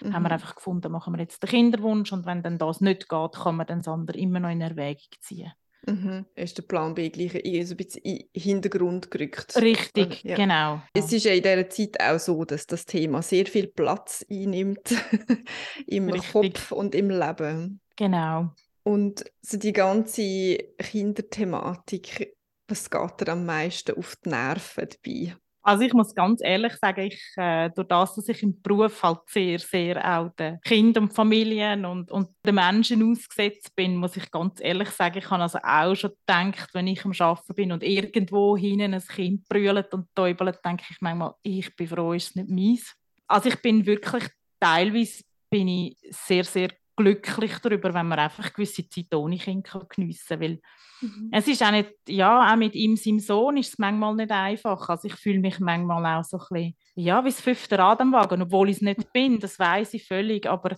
mhm. 0.00 0.14
haben 0.14 0.22
wir 0.22 0.30
einfach 0.30 0.54
gefunden, 0.54 0.90
machen 0.90 1.12
wir 1.14 1.20
jetzt 1.20 1.42
den 1.42 1.50
Kinderwunsch 1.50 2.12
und 2.12 2.24
wenn 2.24 2.42
dann 2.42 2.58
das 2.58 2.80
nicht 2.80 3.08
geht, 3.08 3.32
kann 3.32 3.56
man 3.56 3.66
dann 3.66 3.78
das 3.80 3.88
andere 3.88 4.18
immer 4.18 4.40
noch 4.40 4.50
in 4.50 4.62
Erwägung 4.62 5.10
ziehen. 5.20 5.52
Mhm. 5.86 6.26
Ist 6.34 6.58
der 6.58 6.62
Plan 6.62 6.94
B 6.94 7.08
gleich 7.08 7.34
ein 7.34 7.76
bisschen 7.76 8.02
in 8.02 8.18
den 8.18 8.28
Hintergrund 8.34 9.10
gerückt? 9.10 9.56
Richtig, 9.56 10.22
ja. 10.24 10.36
genau. 10.36 10.82
Es 10.92 11.12
ist 11.12 11.24
ja 11.24 11.32
in 11.32 11.42
dieser 11.42 11.68
Zeit 11.68 12.00
auch 12.00 12.18
so, 12.18 12.44
dass 12.44 12.66
das 12.66 12.84
Thema 12.84 13.22
sehr 13.22 13.46
viel 13.46 13.66
Platz 13.68 14.24
einnimmt 14.30 14.94
im 15.86 16.10
Richtig. 16.10 16.32
Kopf 16.32 16.72
und 16.72 16.94
im 16.94 17.10
Leben. 17.10 17.80
Genau. 17.96 18.50
Und 18.82 19.24
so 19.42 19.58
die 19.58 19.72
ganze 19.72 20.56
Kinderthematik, 20.78 22.36
was 22.68 22.88
geht 22.88 23.20
dir 23.20 23.32
am 23.32 23.44
meisten 23.44 23.96
auf 23.96 24.16
die 24.24 24.30
Nerven 24.30 24.88
dabei? 24.88 25.36
Also 25.62 25.84
ich 25.84 25.92
muss 25.92 26.14
ganz 26.14 26.40
ehrlich 26.42 26.72
sagen, 26.76 27.02
ich, 27.02 27.22
äh, 27.36 27.68
durch 27.70 27.86
das, 27.86 28.14
dass 28.14 28.28
ich 28.28 28.42
im 28.42 28.60
Beruf 28.62 29.02
halt 29.02 29.20
sehr, 29.28 29.58
sehr 29.58 30.18
auch 30.18 30.30
den 30.30 30.58
Kindern 30.62 31.04
und 31.04 31.12
Familien 31.12 31.84
und, 31.84 32.10
und 32.10 32.28
den 32.46 32.54
Menschen 32.54 33.12
ausgesetzt 33.12 33.76
bin, 33.76 33.96
muss 33.96 34.16
ich 34.16 34.30
ganz 34.30 34.58
ehrlich 34.60 34.88
sagen, 34.90 35.18
ich 35.18 35.30
habe 35.30 35.42
also 35.42 35.58
auch 35.62 35.94
schon 35.94 36.12
gedacht, 36.26 36.70
wenn 36.72 36.86
ich 36.86 37.04
am 37.04 37.12
Arbeiten 37.18 37.54
bin 37.54 37.72
und 37.72 37.82
irgendwo 37.82 38.56
hinten 38.56 38.94
ein 38.94 39.06
Kind 39.06 39.46
brüllt 39.48 39.92
und 39.92 40.06
täubelt, 40.14 40.64
denke 40.64 40.84
ich 40.88 40.96
manchmal, 41.00 41.34
ich 41.42 41.76
bin 41.76 41.88
froh, 41.88 42.14
ist 42.14 42.30
es 42.30 42.36
nicht 42.36 42.48
meins. 42.48 42.96
Also 43.26 43.50
ich 43.50 43.60
bin 43.60 43.84
wirklich, 43.84 44.24
teilweise 44.58 45.24
bin 45.50 45.68
ich 45.68 45.98
sehr, 46.10 46.44
sehr 46.44 46.70
glücklich 47.02 47.58
darüber, 47.58 47.94
wenn 47.94 48.08
man 48.08 48.18
einfach 48.18 48.52
gewisse 48.52 48.88
Zeit 48.88 49.14
ohne 49.14 49.38
Kind 49.38 49.68
geniessen 49.88 50.26
kann. 50.28 50.40
Weil 50.40 50.60
mhm. 51.00 51.28
es 51.32 51.48
ist 51.48 51.62
auch 51.62 51.70
nicht, 51.70 51.92
ja, 52.08 52.52
auch 52.52 52.56
mit 52.56 52.74
ihm, 52.74 52.96
seinem 52.96 53.20
Sohn, 53.20 53.56
ist 53.56 53.70
es 53.70 53.78
manchmal 53.78 54.14
nicht 54.14 54.30
einfach. 54.30 54.88
Also 54.88 55.08
ich 55.08 55.14
fühle 55.14 55.40
mich 55.40 55.58
manchmal 55.60 56.20
auch 56.20 56.24
so 56.24 56.38
ein 56.38 56.46
bisschen, 56.50 56.76
ja, 56.94 57.24
wie 57.24 57.30
das 57.30 57.40
fünfte 57.40 57.78
Rad 57.78 58.00
am 58.00 58.12
Wagen, 58.12 58.42
obwohl 58.42 58.68
ich 58.68 58.76
es 58.76 58.82
nicht 58.82 59.12
bin, 59.12 59.38
das 59.38 59.58
weiß 59.58 59.94
ich 59.94 60.06
völlig, 60.06 60.46
aber 60.46 60.76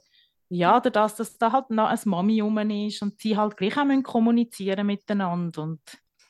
ja, 0.49 0.81
dadurch, 0.81 1.13
dass 1.13 1.39
da 1.39 1.51
halt 1.51 1.71
noch 1.71 1.89
eine 1.89 2.01
Mami 2.05 2.41
rum 2.41 2.59
ist 2.71 3.01
und 3.01 3.19
sie 3.19 3.37
halt 3.37 3.57
gleich 3.57 3.77
auch 3.79 4.03
kommunizieren 4.03 4.87
miteinander 4.87 5.63
und 5.63 5.81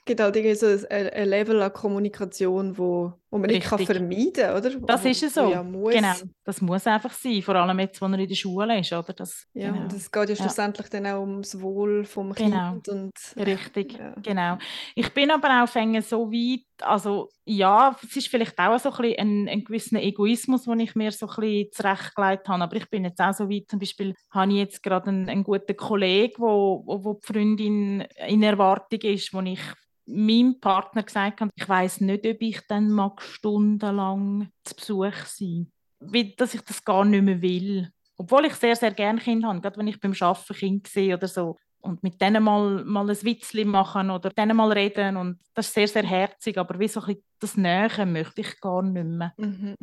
gibt 0.05 0.21
halt 0.21 0.37
irgendwie 0.37 0.55
so 0.55 0.67
ein, 0.67 1.11
ein 1.11 1.29
Level 1.29 1.63
an 1.63 1.73
Kommunikation, 1.73 2.77
wo, 2.79 3.13
wo 3.33 3.39
man 3.39 3.49
nicht 3.49 3.67
kann 3.67 3.79
vermeiden 3.79 4.33
kann, 4.35 4.57
oder? 4.59 4.71
Das 4.81 5.07
ist 5.07 5.23
es 5.23 5.33
so. 5.33 5.51
Ja 5.51 5.63
genau, 5.63 6.13
das 6.45 6.61
muss 6.61 6.87
einfach 6.87 7.15
sein, 7.15 7.41
vor 7.41 7.55
allem 7.57 7.79
jetzt, 7.79 7.99
wo 8.03 8.05
er 8.05 8.19
in 8.19 8.29
der 8.29 8.35
Schule 8.35 8.79
ist, 8.79 8.93
oder? 8.93 9.15
Das, 9.15 9.47
ja, 9.55 9.71
genau. 9.71 9.85
und 9.85 9.93
es 9.95 10.13
geht 10.13 10.29
ja 10.29 10.37
schlussendlich 10.37 10.93
ja. 10.93 11.01
dann 11.01 11.13
auch 11.15 11.21
ums 11.23 11.59
Wohl 11.59 12.05
vom 12.05 12.35
genau. 12.35 12.73
Kind. 12.73 12.89
Und, 12.91 13.13
Richtig, 13.37 13.95
ja. 13.95 14.15
genau. 14.23 14.59
Ich 14.95 15.15
bin 15.15 15.31
aber 15.31 15.65
auch 15.65 15.67
so 15.67 16.31
weit, 16.31 16.67
also 16.83 17.31
ja, 17.47 17.97
es 18.03 18.15
ist 18.15 18.29
vielleicht 18.29 18.59
auch 18.59 18.79
so 18.79 18.91
ein, 18.91 18.97
bisschen 18.97 19.19
ein, 19.19 19.49
ein 19.49 19.65
gewisser 19.65 20.03
Egoismus, 20.03 20.65
den 20.65 20.81
ich 20.81 20.95
mir 20.95 21.11
so 21.11 21.27
ein 21.27 21.35
bisschen 21.35 21.73
zurechtgelegt 21.73 22.49
habe, 22.49 22.63
aber 22.65 22.77
ich 22.77 22.91
bin 22.91 23.05
jetzt 23.05 23.21
auch 23.23 23.33
so 23.33 23.49
weit, 23.49 23.65
zum 23.71 23.79
Beispiel 23.79 24.15
habe 24.31 24.53
ich 24.53 24.59
jetzt 24.59 24.83
gerade 24.83 25.09
einen, 25.09 25.31
einen 25.31 25.43
guten 25.43 25.75
Kollegen, 25.75 26.35
wo, 26.37 26.83
wo, 26.85 27.03
wo 27.03 27.15
die 27.15 27.27
Freundin 27.27 28.03
in 28.29 28.43
Erwartung 28.43 29.01
ist, 29.01 29.33
wo 29.33 29.41
ich 29.41 29.61
meinem 30.07 30.61
Partner 30.61 31.03
gesagt 31.03 31.41
habe, 31.41 31.51
ich 31.55 31.69
weiß 31.69 32.01
nicht, 32.01 32.27
ob 32.27 32.41
ich 32.41 32.61
dann 32.69 32.91
mag 32.91 33.23
stundenlang 33.23 34.51
zu 34.65 34.75
Besuch 34.75 35.27
sein 35.27 35.73
wie, 36.03 36.35
dass 36.35 36.55
ich 36.55 36.63
das 36.63 36.85
gar 36.85 37.05
nicht 37.05 37.23
mehr 37.23 37.41
will. 37.41 37.89
Obwohl 38.17 38.47
ich 38.47 38.55
sehr, 38.55 38.77
sehr 38.77 38.93
gerne 38.93 39.21
Kinder 39.21 39.49
habe, 39.49 39.61
gerade 39.61 39.79
wenn 39.79 39.89
ich 39.89 40.01
beim 40.01 40.15
Arbeiten 40.19 40.55
Kind 40.55 40.87
sehe 40.87 41.17
oder 41.17 41.29
so. 41.29 41.57
Und 41.81 42.03
mit 42.03 42.21
denen 42.21 42.45
mal, 42.45 42.85
mal 42.85 43.11
ein 43.11 43.23
Witzchen 43.23 43.69
machen 43.69 44.11
oder 44.11 44.31
denen 44.31 44.57
mal 44.57 44.71
reden. 44.71 45.17
Und 45.17 45.41
das 45.55 45.67
ist 45.67 45.75
sehr, 45.75 45.89
sehr 45.89 46.05
herzig, 46.05 46.57
aber 46.57 46.79
wie 46.79 46.89
so 46.89 47.01
ein 47.01 47.07
bisschen 47.07 47.25
das 47.41 47.57
Nähe 47.57 48.07
möchte 48.07 48.43
ich 48.43 48.61
gar 48.61 48.83
nicht 48.83 49.05
mehr. 49.05 49.33
Mhm. 49.37 49.75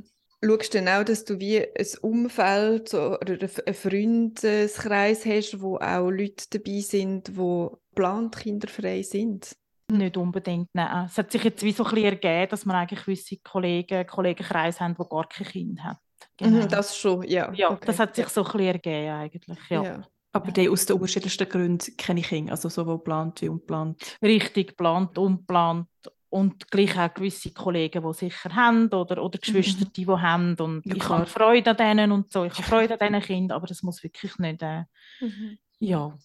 Schaust 0.41 0.73
du 0.73 0.79
auch, 0.79 1.03
dass 1.03 1.25
du 1.25 1.37
wie 1.37 1.59
ein 1.59 1.87
Umfeld 2.01 2.93
oder 2.93 3.37
einen 3.37 3.73
Freundeskreis 3.75 5.25
hast, 5.25 5.59
wo 5.59 5.75
auch 5.75 6.09
Leute 6.09 6.45
dabei 6.51 6.79
sind, 6.79 7.27
die 7.27 7.67
geplant 7.89 8.37
kinderfrei 8.37 9.01
sind? 9.01 9.57
Nicht 9.91 10.17
unbedingt, 10.17 10.69
nein. 10.73 11.05
Es 11.05 11.17
hat 11.17 11.31
sich 11.31 11.43
jetzt 11.43 11.63
wie 11.63 11.71
so 11.71 11.83
ein 11.83 11.89
bisschen 11.89 12.05
ergeben, 12.05 12.49
dass 12.49 12.65
wir 12.65 12.73
eigentlich 12.73 13.03
gewisse 13.03 13.37
Kollegen, 13.37 14.05
Kollegenkreise 14.05 14.81
haben, 14.81 14.95
die 14.95 15.09
gar 15.09 15.27
kein 15.27 15.47
Kind 15.47 15.83
haben. 15.83 15.97
Genau. 16.37 16.63
Mhm, 16.63 16.69
das 16.69 16.97
schon, 16.97 17.23
ja. 17.23 17.51
Ja, 17.53 17.71
okay. 17.71 17.85
das 17.85 17.99
hat 17.99 18.15
sich 18.15 18.27
so 18.29 18.41
ein 18.41 18.51
bisschen 18.51 18.67
ergeben 18.67 19.11
eigentlich, 19.11 19.59
ja. 19.69 19.83
ja. 19.83 20.07
Aber 20.31 20.51
die 20.51 20.69
aus 20.69 20.85
den 20.85 20.95
unterschiedlichsten 20.95 21.49
Gründen 21.49 21.97
kenne 21.97 22.19
ich 22.19 22.27
Kinder, 22.27 22.51
also 22.51 22.69
sowohl 22.69 22.97
geplant 22.97 23.41
wie 23.41 23.49
unplant. 23.49 24.17
Richtig, 24.21 24.69
geplant, 24.69 25.17
unplant 25.17 25.87
und 26.29 26.69
gleich 26.69 26.97
auch 26.97 27.13
gewisse 27.13 27.51
Kollegen, 27.51 28.03
die 28.03 28.13
sicher 28.13 28.53
haben 28.55 28.89
oder, 28.89 29.23
oder 29.23 29.39
Geschwister, 29.39 29.85
mhm. 29.85 29.93
die, 29.93 30.05
die 30.05 30.11
haben 30.11 30.55
und 30.59 30.85
ja, 30.85 30.95
ich 30.95 31.09
habe 31.09 31.25
Freude 31.25 31.71
an 31.71 31.77
denen 31.77 32.11
und 32.11 32.31
so, 32.31 32.45
ich 32.45 32.53
habe 32.53 32.63
Freude 32.69 32.93
an 32.93 32.99
diesen 32.99 33.21
Kindern, 33.21 33.55
aber 33.55 33.67
das 33.67 33.81
muss 33.81 34.03
wirklich 34.03 34.37
nicht, 34.37 34.61
äh, 34.61 34.83
mhm. 35.19 35.57
ja, 35.79 36.15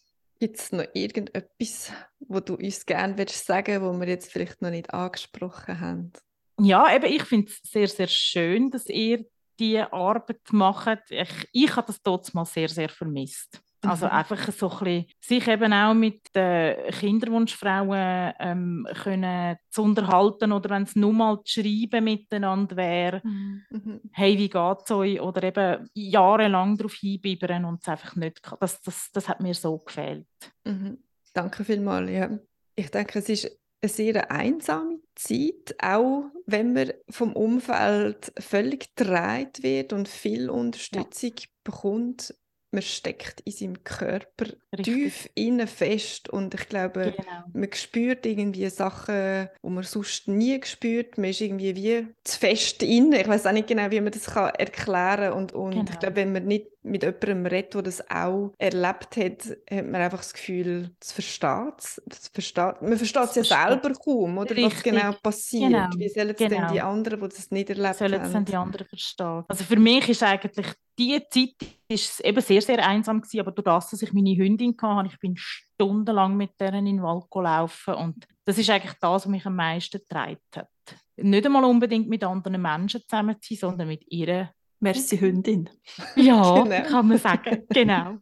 Gibt 0.45 0.61
es 0.61 0.73
noch 0.73 0.85
irgendetwas, 0.93 1.91
wo 2.19 2.39
du 2.39 2.57
uns 2.57 2.85
gerne 2.85 3.17
würdest 3.17 3.47
sagen 3.47 3.81
wo 3.81 3.99
wir 3.99 4.07
jetzt 4.07 4.31
vielleicht 4.31 4.61
noch 4.61 4.69
nicht 4.69 4.93
angesprochen 4.93 5.81
haben? 5.81 6.13
Ja, 6.61 6.95
eben, 6.95 7.07
ich 7.07 7.23
finde 7.23 7.51
es 7.51 7.63
sehr, 7.63 7.89
sehr 7.89 8.09
schön, 8.09 8.71
dass 8.71 8.85
ihr 8.91 9.25
diese 9.59 9.91
Arbeit 9.91 10.43
macht. 10.51 11.01
Ich, 11.09 11.49
ich 11.51 11.75
habe 11.77 11.87
das 11.87 12.03
dort 12.03 12.35
mal 12.35 12.45
sehr, 12.45 12.69
sehr 12.69 12.91
vermisst. 12.91 13.63
Also 13.87 14.07
mhm. 14.07 14.13
einfach 14.13 14.53
so 14.53 14.71
ein 14.71 14.79
bisschen, 14.79 15.07
sich 15.21 15.49
eben 15.49 15.73
auch 15.73 15.95
mit 15.95 16.35
den 16.35 16.91
Kinderwunschfrauen 16.91 18.33
ähm, 18.39 18.87
können 19.03 19.57
zu 19.71 19.83
unterhalten 19.83 20.53
oder 20.53 20.71
wenn 20.71 20.85
es 20.85 20.97
nur 20.97 21.13
mal 21.13 21.41
zu 21.45 21.61
schreiben 21.61 22.05
miteinander 22.05 22.77
wäre, 22.77 23.21
mhm. 23.25 23.63
mhm. 23.71 24.01
hey, 24.13 24.39
wie 24.39 24.49
geht 24.49 24.79
es 24.85 24.91
euch? 24.91 25.21
Oder 25.21 25.43
eben 25.43 25.91
jahrelang 25.95 26.77
darauf 26.77 26.95
hinbibbern 26.95 27.65
und 27.65 27.83
es 27.83 27.89
einfach 27.89 28.17
nicht, 28.17 28.41
das, 28.61 28.81
das, 28.83 29.11
das 29.13 29.29
hat 29.29 29.41
mir 29.41 29.55
so 29.55 29.79
gefehlt. 29.79 30.27
Mhm. 30.65 30.99
Danke 31.33 31.65
vielmals, 31.65 32.11
ja. 32.11 32.31
Ich 32.77 32.91
denke, 32.91 33.19
es 33.19 33.29
ist 33.29 33.61
eine 33.83 33.89
sehr 33.91 34.31
einsame 34.31 34.99
Zeit, 35.15 35.75
auch 35.81 36.25
wenn 36.47 36.73
man 36.73 36.93
vom 37.11 37.35
Umfeld 37.35 38.33
völlig 38.39 38.95
gedreht 38.97 39.63
wird 39.63 39.93
und 39.93 40.09
viel 40.09 40.51
Unterstützung 40.51 41.33
ja. 41.39 41.47
bekommt 41.63 42.35
man 42.75 42.83
steckt 42.83 43.41
in 43.41 43.53
seinem 43.53 43.85
Körper 43.85 44.47
Richtig. 44.73 44.85
tief 44.85 45.31
innen 45.35 45.67
fest 45.67 46.29
und 46.29 46.53
ich 46.55 46.69
glaube, 46.69 47.15
genau. 47.17 47.45
man 47.53 47.73
spürt 47.73 48.27
irgendwie 48.27 48.69
Sachen, 48.69 49.49
die 49.63 49.69
man 49.69 49.85
sonst 49.85 50.29
nie 50.29 50.61
spürt. 50.65 51.17
Man 51.17 51.31
ist 51.31 51.41
irgendwie 51.41 51.75
wie 51.77 52.09
zu 52.25 52.39
fest 52.39 52.83
innen. 52.83 53.13
Ich 53.13 53.29
weiß 53.29 53.47
auch 53.47 53.53
nicht 53.53 53.69
genau, 53.69 53.91
wie 53.91 54.01
man 54.01 54.13
das 54.13 54.27
kann 54.27 54.51
erklären 54.51 55.31
kann 55.31 55.33
und, 55.33 55.53
und 55.53 55.71
genau. 55.71 55.85
ich 55.91 55.99
glaube, 55.99 56.17
wenn 56.17 56.33
man 56.33 56.45
nicht 56.45 56.67
mit 56.83 57.03
jemandem 57.03 57.47
redet, 57.47 57.75
der 57.75 57.83
das 57.83 58.11
auch 58.11 58.53
erlebt 58.59 59.17
hat, 59.17 59.57
hat 59.71 59.87
man 59.87 60.03
einfach 60.03 60.19
das 60.19 60.35
Gefühl, 60.35 60.91
es 61.01 61.13
versteht 61.13 61.79
es. 61.79 62.03
Versteht, 62.33 62.83
man 62.83 62.97
versteht 62.97 63.31
es 63.31 63.35
ja 63.37 63.45
selber 63.45 63.93
kaum, 63.95 64.37
oder, 64.37 64.55
was 64.57 64.83
genau 64.83 65.13
passiert. 65.23 65.71
Genau. 65.71 65.89
Wie 65.97 66.09
sollen 66.09 66.31
es 66.31 66.37
genau. 66.37 66.61
denn 66.61 66.73
die 66.73 66.81
anderen, 66.81 67.21
die 67.21 67.29
das 67.29 67.51
nicht 67.51 67.71
erlebt 67.71 67.97
sollen 67.97 68.21
haben? 68.21 68.31
Sollen 68.31 68.45
es 68.45 68.51
die 68.51 68.57
anderen 68.57 68.87
verstehen? 68.87 69.45
Also 69.49 69.65
für 69.65 69.77
mich 69.77 70.09
ist 70.09 70.23
eigentlich 70.23 70.67
die 70.99 71.21
Zeit 71.31 71.55
ist 71.89 72.21
eben 72.21 72.41
sehr, 72.41 72.63
sehr 72.63 72.87
einsam 72.87 73.21
gewesen, 73.21 73.41
aber 73.41 73.53
durch 73.53 73.65
das, 73.65 73.91
dass 73.91 74.03
ich 74.03 74.13
meine 74.13 74.37
Hündin 74.37 74.75
hatte, 74.81 75.09
ich 75.13 75.19
bin 75.19 75.35
stundenlang 75.37 76.37
mit 76.37 76.61
denen 76.61 76.87
in 76.87 76.97
den 76.97 77.03
Wald 77.03 77.31
gelaufen 77.31 77.95
und 77.95 78.27
das 78.45 78.59
ist 78.59 78.71
eigentlich 78.71 78.95
das, 79.01 79.11
was 79.11 79.27
mich 79.27 79.47
am 79.47 79.57
meisten 79.57 79.99
getragen 79.99 80.39
hat. 80.55 80.69
Nicht 81.17 81.47
einmal 81.47 81.65
unbedingt 81.65 82.09
mit 82.09 82.25
anderen 82.25 82.61
Menschen 82.61 83.03
zusammen 83.03 83.37
zu 83.41 83.55
sein, 83.55 83.71
sondern 83.71 83.89
mit 83.89 84.05
ihrer 84.11 84.51
Merci 84.81 85.19
Hündin. 85.19 85.71
Ja, 86.17 86.63
genau. 86.63 86.83
kann 86.83 87.09
man 87.09 87.19
sagen, 87.19 87.65
genau. 87.71 88.19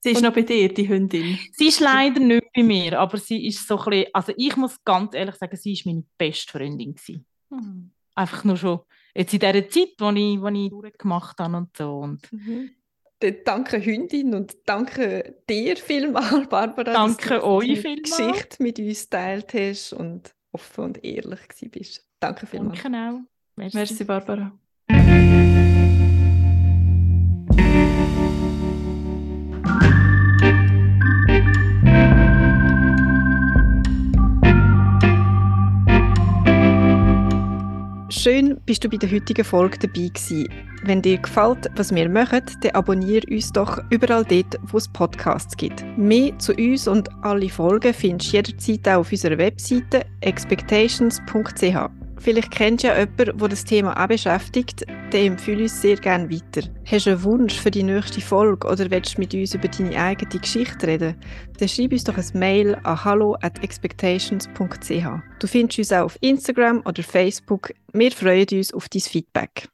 sie 0.00 0.10
ist 0.10 0.18
und 0.18 0.22
noch 0.22 0.32
bei 0.32 0.42
dir, 0.42 0.72
die 0.72 0.88
Hündin? 0.88 1.38
Sie 1.52 1.68
ist 1.68 1.80
leider 1.80 2.20
nicht 2.20 2.46
bei 2.54 2.62
mir, 2.62 2.98
aber 2.98 3.18
sie 3.18 3.46
ist 3.46 3.66
so 3.66 3.78
ein 3.78 3.90
bisschen, 3.90 4.14
also 4.14 4.32
ich 4.36 4.56
muss 4.56 4.82
ganz 4.84 5.14
ehrlich 5.14 5.34
sagen, 5.34 5.56
sie 5.56 5.72
ist 5.72 5.86
meine 5.86 6.04
beste 6.16 6.50
Freundin 6.50 6.94
Hm. 7.50 7.92
Einfach 8.14 8.44
nur 8.44 8.56
schon 8.56 8.80
jetzt 9.18 9.34
in 9.34 9.40
dieser 9.40 9.68
Zeit, 9.68 9.88
die 10.00 10.34
ich, 10.34 10.40
wo 10.40 10.48
ich 10.48 10.70
durchgemacht 10.70 11.38
habe 11.38 11.56
und 11.56 11.76
so. 11.76 11.98
Und 11.98 12.32
mhm. 12.32 12.70
Danke 13.44 13.84
Hündin 13.84 14.32
und 14.32 14.56
danke 14.64 15.42
dir 15.50 15.76
vielmals, 15.76 16.46
Barbara, 16.50 16.92
danke 16.92 17.30
dass 17.30 17.40
du 17.40 17.44
euch 17.44 17.66
die 17.66 17.76
vielmal. 17.76 18.02
Geschichte 18.02 18.62
mit 18.62 18.78
uns 18.78 19.10
geteilt 19.10 19.54
hast 19.54 19.92
und 19.92 20.32
offen 20.52 20.84
und 20.84 21.04
ehrlich 21.04 21.40
bist. 21.72 22.08
Danke 22.20 22.46
vielmals. 22.46 22.80
Danke 22.80 22.96
auch. 22.96 23.20
Merci, 23.56 23.76
Merci 23.76 24.04
Barbara. 24.04 24.52
Schön, 38.10 38.58
bist 38.64 38.82
du 38.82 38.88
bei 38.88 38.96
der 38.96 39.10
heutigen 39.10 39.44
Folge 39.44 39.78
dabei 39.80 40.08
gewesen. 40.08 40.48
Wenn 40.82 41.02
dir 41.02 41.18
gefällt, 41.18 41.70
was 41.76 41.94
wir 41.94 42.08
machen, 42.08 42.40
dann 42.62 42.70
abonniere 42.70 43.26
uns 43.30 43.52
doch 43.52 43.78
überall 43.90 44.24
dort, 44.24 44.58
wo 44.62 44.78
es 44.78 44.88
Podcasts 44.88 45.54
gibt. 45.54 45.84
Mehr 45.98 46.38
zu 46.38 46.54
uns 46.54 46.88
und 46.88 47.10
alle 47.22 47.50
Folgen 47.50 47.92
findest 47.92 48.32
du 48.32 48.36
jederzeit 48.36 48.88
auch 48.88 49.00
auf 49.00 49.12
unserer 49.12 49.36
Webseite 49.36 50.06
expectations.ch. 50.22 51.97
Vielleicht 52.20 52.50
kennst 52.50 52.84
du 52.84 52.88
ja 52.88 52.98
jemanden, 52.98 53.38
der 53.38 53.48
das 53.48 53.64
Thema 53.64 54.02
auch 54.02 54.08
beschäftigt, 54.08 54.84
dann 55.10 55.20
empfehle 55.20 55.62
uns 55.62 55.80
sehr 55.80 55.96
gerne 55.96 56.30
weiter. 56.30 56.68
Hast 56.84 57.06
du 57.06 57.10
einen 57.10 57.22
Wunsch 57.22 57.54
für 57.54 57.70
die 57.70 57.82
nächste 57.82 58.20
Folge 58.20 58.66
oder 58.68 58.90
willst 58.90 59.16
du 59.16 59.20
mit 59.20 59.34
uns 59.34 59.54
über 59.54 59.68
deine 59.68 59.96
eigene 59.96 60.40
Geschichte 60.40 60.86
reden? 60.86 61.14
Dann 61.58 61.68
schreib 61.68 61.92
uns 61.92 62.04
doch 62.04 62.16
ein 62.16 62.26
Mail 62.34 62.74
an 62.82 63.04
hallo 63.04 63.36
at 63.40 63.62
expectations.ch. 63.62 65.06
Du 65.38 65.46
findest 65.46 65.78
uns 65.78 65.92
auch 65.92 66.04
auf 66.04 66.18
Instagram 66.20 66.82
oder 66.84 67.02
Facebook. 67.02 67.72
Wir 67.92 68.10
freuen 68.10 68.46
uns 68.52 68.74
auf 68.74 68.88
dein 68.88 69.02
Feedback. 69.02 69.68